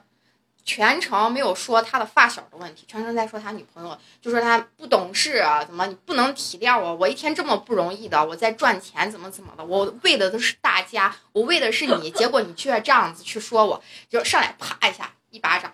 [0.62, 6.94] 全程没有说他的发小的问题，全程在说他女朋友，就说他不懂事啊，怎么你不能体谅我？
[6.96, 9.64] 我一天这么不容易的，我在赚钱，怎么怎么的？
[9.64, 15.72] 我为的都是大家，我为的是你，结果你却这样子去说我，就上来啪一下一巴掌，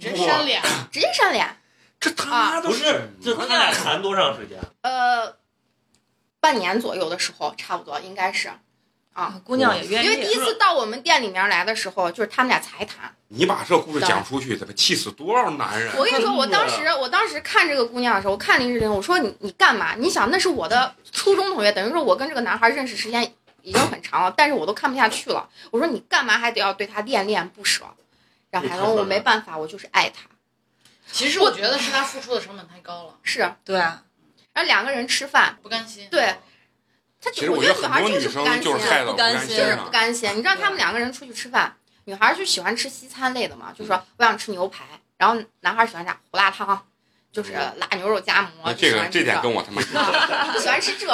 [0.00, 1.46] 直接扇脸，直接扇脸。
[2.00, 4.58] 这他妈不是，这他俩谈多长时间？
[4.80, 5.36] 呃，
[6.40, 8.50] 半年左右的时候，差不多应该是。
[9.12, 10.06] 啊，姑娘也愿意。
[10.06, 13.12] 因为第一次到我们店里面来的时候，就是他们俩才谈。
[13.28, 15.92] 你把这故事讲出去，得气死多少男人！
[15.96, 19.94] 我跟你说，我当时，我当时看这个姑娘的时候，我看林志玲，我说你你干嘛？
[19.96, 23.22] 你想那是我的初中同学，等于说我跟这个男孩认识时间
[23.62, 25.46] 已经很长了，但是我都看不下去了。
[25.72, 27.84] 我说你干嘛还得要对他恋恋不舍？
[28.50, 30.28] 然后海龙，我没办法，我就是爱他。
[31.12, 33.14] 其实我觉得是他付出的成本太高了。
[33.22, 33.76] 是对。
[33.78, 34.02] 然
[34.56, 36.08] 后两个人吃饭不甘心。
[36.10, 36.36] 对。
[37.22, 38.72] 他其实我觉得女孩就是不甘心，
[39.04, 40.30] 不甘心，就是不甘心。
[40.30, 44.84] 你知道他们两个人出去吃饭，女孩就喜欢吃西餐类的嘛，就说我想吃牛排，
[45.18, 46.86] 然后男孩喜欢啥胡辣汤，
[47.30, 48.72] 就是辣牛肉夹馍。
[48.72, 49.82] 这个这点跟我他妈
[50.58, 51.06] 喜欢吃这。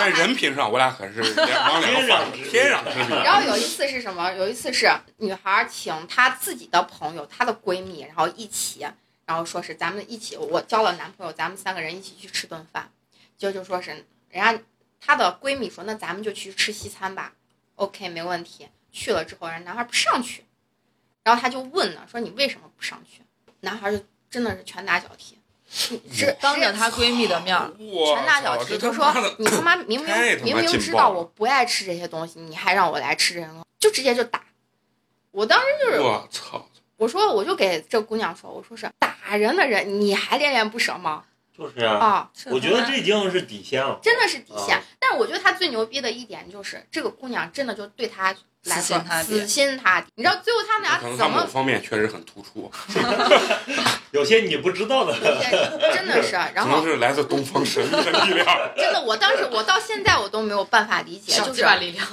[0.00, 3.22] 但人品上我俩可是 两两个天壤之别。
[3.22, 4.32] 然后有一次是什么？
[4.32, 8.86] 有一次是女孩请她自己的朋友，她的闺蜜，然后一起，
[9.26, 12.90] 然后说是咱们一起，我交了男朋友，咱们三个人一起去吃顿饭，
[13.36, 13.90] 就就说是
[14.30, 14.58] 人家。
[15.06, 17.34] 她的闺蜜说：“那咱们就去吃西餐吧。
[17.74, 18.66] ”OK，没问题。
[18.90, 20.42] 去了之后，人男孩不上去，
[21.22, 23.20] 然后她就问呢，说：“你为什么不上去？”
[23.60, 25.38] 男孩就真的是拳打脚踢，
[26.12, 30.14] 是当着她闺蜜的面拳打脚踢，就说：“你他妈明明
[30.44, 34.40] 明明知道我不爱吃这些东西，你还让我来吃这个，就直接就打。”
[35.32, 36.64] 我当时就是我操！
[36.96, 41.24] 我说我就给这姑娘说：“我说是打人的人，你还恋恋不舍吗？”
[41.56, 44.82] 就是啊，我觉得这已经是底线了，真的是底线。
[44.98, 48.34] 但是我觉得他最牛逼的一点就是，这个姑娘真的就对他
[48.64, 50.08] 来说死心塌地。
[50.16, 51.42] 你知道最后他们俩怎么？
[51.42, 52.68] 某方面确实很突出，
[54.10, 55.14] 有些你不知道的，
[55.94, 56.32] 真的是。
[56.54, 58.46] 然后是来自东方神秘的力量。
[58.76, 62.04] 真的，我当时我到现在我都没有办法理解，就是力量。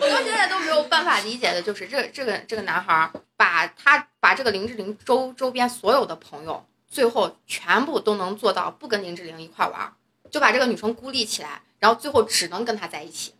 [0.00, 6.64] 我到现在都没有办法理解的就是这这个这个男孩把他把这个林志玲周周边所有的朋友。
[6.88, 9.94] 最后全部都能做到不跟林志玲一块玩，
[10.30, 13.34] 就把这个女生孤立起来，然后最后只能跟她在一起，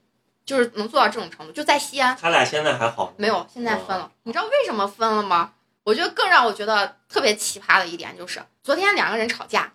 [0.44, 1.52] 就是能做到这种程度。
[1.52, 3.46] 就在西安，他俩现在还好没有？
[3.52, 4.12] 现在分了。
[4.24, 5.54] 你知道为什么分了吗？
[5.84, 9.72] 我觉得更让我觉得特别奇葩的一点就是，昨天两个人吵架，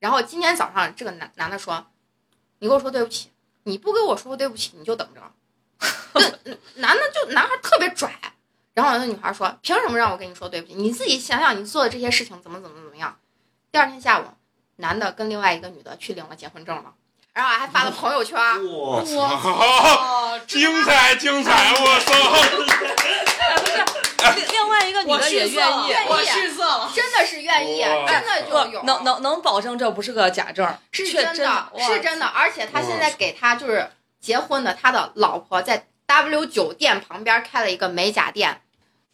[0.00, 1.86] 然后今天早上这个男男的说
[2.58, 3.30] ：“你给我说对不起，
[3.62, 5.20] 你不跟我说对不起，你就等着。
[6.74, 8.12] ”男的就男孩特别拽。
[8.74, 10.74] 然后那女孩说：“凭什么让我跟你说对不起？
[10.74, 12.75] 你自己想想，你做的这些事情怎么怎么怎么样？”
[13.76, 14.24] 第二天下午，
[14.76, 16.84] 男的跟另外一个女的去领了结婚证了，
[17.34, 18.38] 然后还发了朋友圈。
[18.64, 20.38] 我操！
[20.48, 21.74] 精彩精彩！
[21.74, 22.12] 我操！
[22.56, 28.82] 不是，另另外一个女的也愿意，我逊色了，真的是愿意，真的就有。
[28.84, 30.66] 能能能保证这不是个假证？
[30.90, 32.24] 是真的，是真的。
[32.24, 38.62] 而且他现在给他就是结婚的，他的老婆在 W 酒店旁边开了一个美甲店。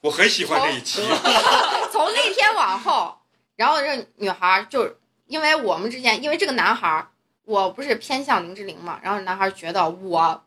[0.02, 1.02] 我很喜欢这一期。
[1.90, 3.21] 从那天往后，
[3.62, 4.96] 然后这女孩就
[5.28, 7.06] 因为我们之间，因为这个男孩，
[7.44, 10.42] 我不是偏向林志玲嘛，然后男孩觉得我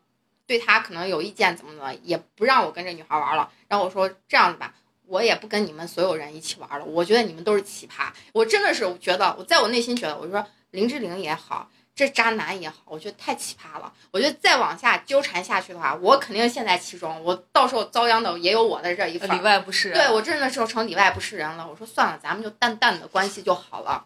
[0.46, 3.50] 对他可能有意见，怎么怎么，也不让我跟这女孩玩了。
[3.70, 4.74] 然后我说这样子吧，
[5.06, 6.84] 我也不跟你们所有人一起玩了。
[6.84, 11.70] 我觉得你们都是奇葩，我真的是觉得，我在我内心觉得，我说林志玲也好。
[11.96, 13.92] 这渣男也好，我觉得太奇葩了。
[14.12, 17.24] 我觉得再往下纠缠下去的话，我肯定陷在其中。
[17.24, 19.98] 我到时候遭殃的也有我的这一份，里外不是人。
[19.98, 21.66] 对我真的就成里外不是人了。
[21.66, 24.06] 我说算了，咱们就淡淡的关系就好了。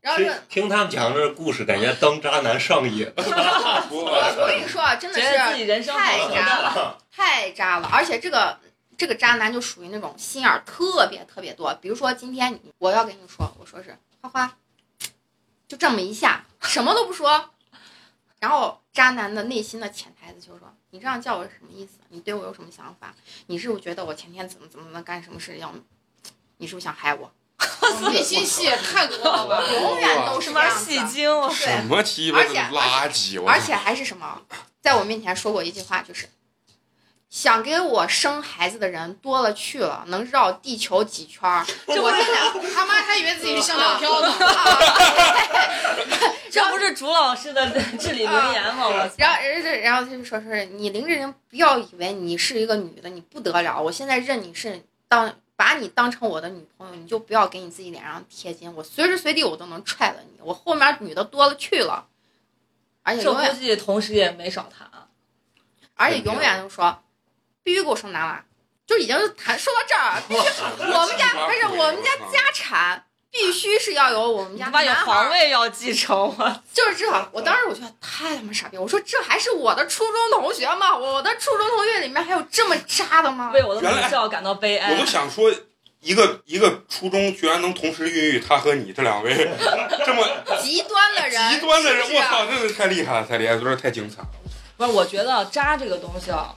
[0.00, 3.10] 然后听他们讲这故事，感觉当渣男上瘾。
[3.16, 7.88] 我我跟你说啊，真的是太渣了，太渣了。
[7.90, 8.58] 而且这个
[8.96, 11.74] 这个渣男就属于那种心眼儿特别特别多。
[11.80, 14.56] 比如说今天我要跟你说，我说是花花，
[15.66, 17.50] 就这么一下，什么都不说。
[18.40, 21.94] 然后渣男的内心的潜台词就是说：“你这样叫我是什么意思？
[22.10, 23.14] 你对我有什么想法？
[23.46, 25.74] 你是不是觉得我前天怎么怎么能干什么事要？
[26.58, 27.32] 你是不是想害我？”
[28.12, 29.60] 内心戏也太多了吧！
[29.72, 33.44] 永远都是这样戏精，什么鸡巴垃圾！
[33.44, 34.40] 而且还是什么，
[34.80, 36.28] 在我面前说过一句话，就是
[37.30, 41.64] 想给我生孩子的人多了去了，能绕地球几圈儿。
[41.86, 42.10] 我现在
[42.74, 44.32] 他妈他以为自己是香飘飘呢。
[46.50, 47.68] 这不是朱老师的
[48.00, 48.88] 至理名言吗？
[48.88, 49.40] 我然后，然后，
[49.82, 53.80] 然后他就说：“说你林志玲，不要以为你是一个女的，你不得了。
[53.80, 58.72] 我现在认你是当。”把你当成我的女朋友，你就不要给你自己脸上贴金。
[58.76, 62.06] 我随时随地我都能踹了你，我后面女的多了去了，
[63.02, 64.88] 而且这估计同时也没少谈，
[65.96, 67.02] 而且永远都说
[67.68, 68.42] 必须给我生男娃，
[68.86, 70.40] 就已经谈说到这儿， 必须
[70.90, 73.04] 我们家不是我们家家产。
[73.30, 76.62] 必须是要有我们家，有皇位要继承吗？
[76.72, 78.78] 就是这，我当时我觉得太他妈傻逼！
[78.78, 80.96] 我说这还是我的初中同学吗？
[80.96, 83.50] 我的初中同学里面还有这么渣的吗？
[83.52, 84.92] 为我的母校感到悲哀。
[84.92, 85.52] 我都想说，
[86.00, 89.34] 一个一个初中居然能同时孕育他和你这两位
[90.06, 90.26] 这么
[90.62, 94.28] 极端的人，极端的人，我操，真是太厉害了，太厉害，有点太精彩了。
[94.78, 96.54] 不是，我觉得渣这个东西啊。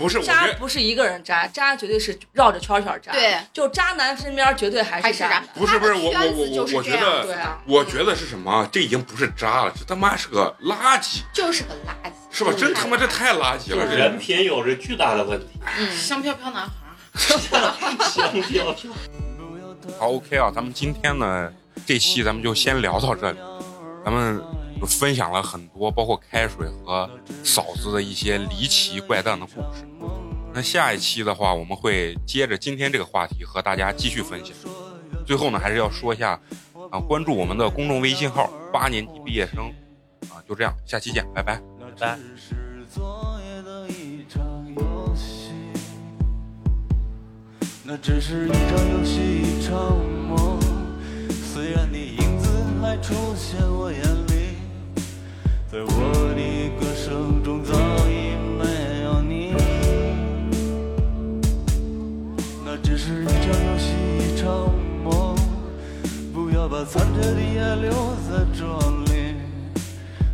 [0.00, 3.12] 不是渣，不是一个人渣，渣绝对是绕着圈圈渣。
[3.12, 5.42] 对，就渣男身边绝对还是渣。
[5.54, 8.66] 不是不是，我我我我觉得，我觉得是什么？
[8.72, 11.20] 这已经不是渣了，这他妈是个垃圾。
[11.34, 12.50] 就是个垃圾，是吧？
[12.56, 13.84] 真他妈这太垃圾了。
[13.84, 15.60] 人品有着巨大的问题。
[15.78, 16.72] 嗯，香飘飘男孩。
[17.14, 18.90] 香飘飘。
[19.98, 21.52] 好，OK 啊，咱们今天呢
[21.84, 23.38] 这期咱们就先聊到这里，
[24.02, 24.42] 咱们。
[24.86, 27.08] 分享了很多，包括开水和
[27.44, 29.84] 嫂子的一些离奇怪诞的故事。
[30.52, 34.54] 那下一期的话，我们会接着今天这个话题和大家继续分享。
[35.24, 36.40] 最后呢，还是要说一下
[36.90, 39.72] 啊，关注我们的公众微信号“八年级毕业生”。
[40.28, 41.60] 啊，就这样，下期见，拜拜，
[42.00, 42.18] 拜拜。
[55.72, 55.86] 在我
[56.34, 57.72] 的歌声中早
[58.08, 58.64] 已没
[59.04, 59.54] 有你，
[62.64, 65.36] 那只是一场游戏，一场梦。
[66.34, 67.92] 不要把残缺的爱留
[68.26, 68.66] 在这
[69.14, 69.36] 里，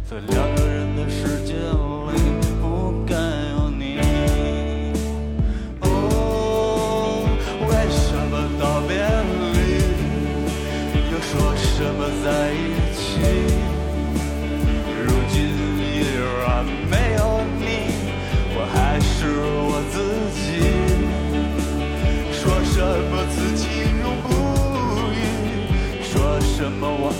[0.08, 0.55] 在两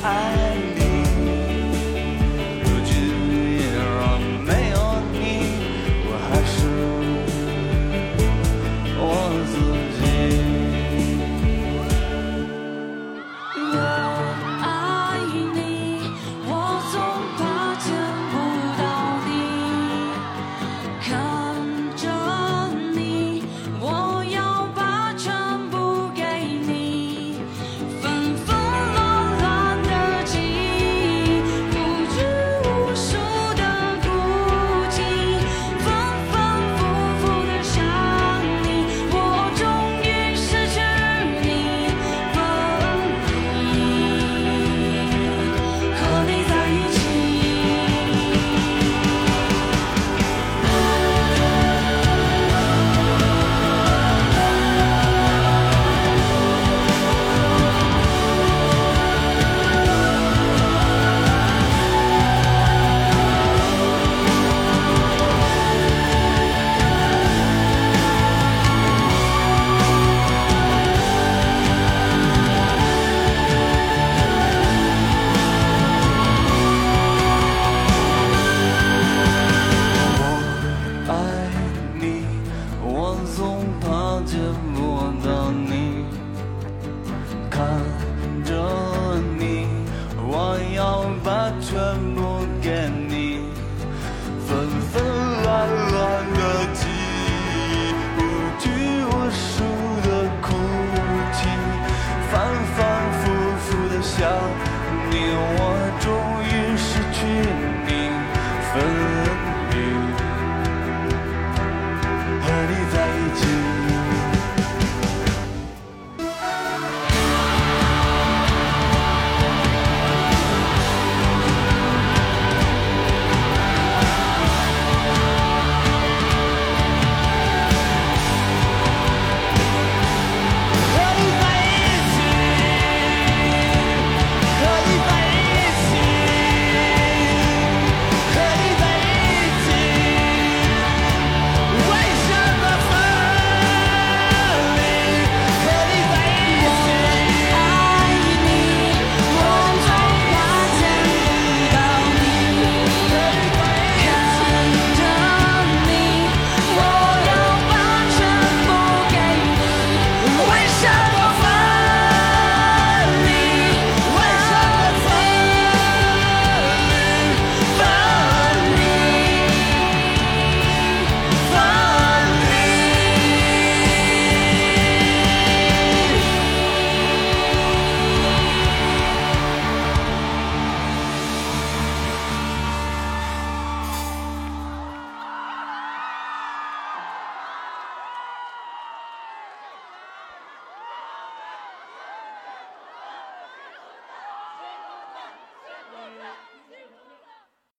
[0.07, 0.46] 么？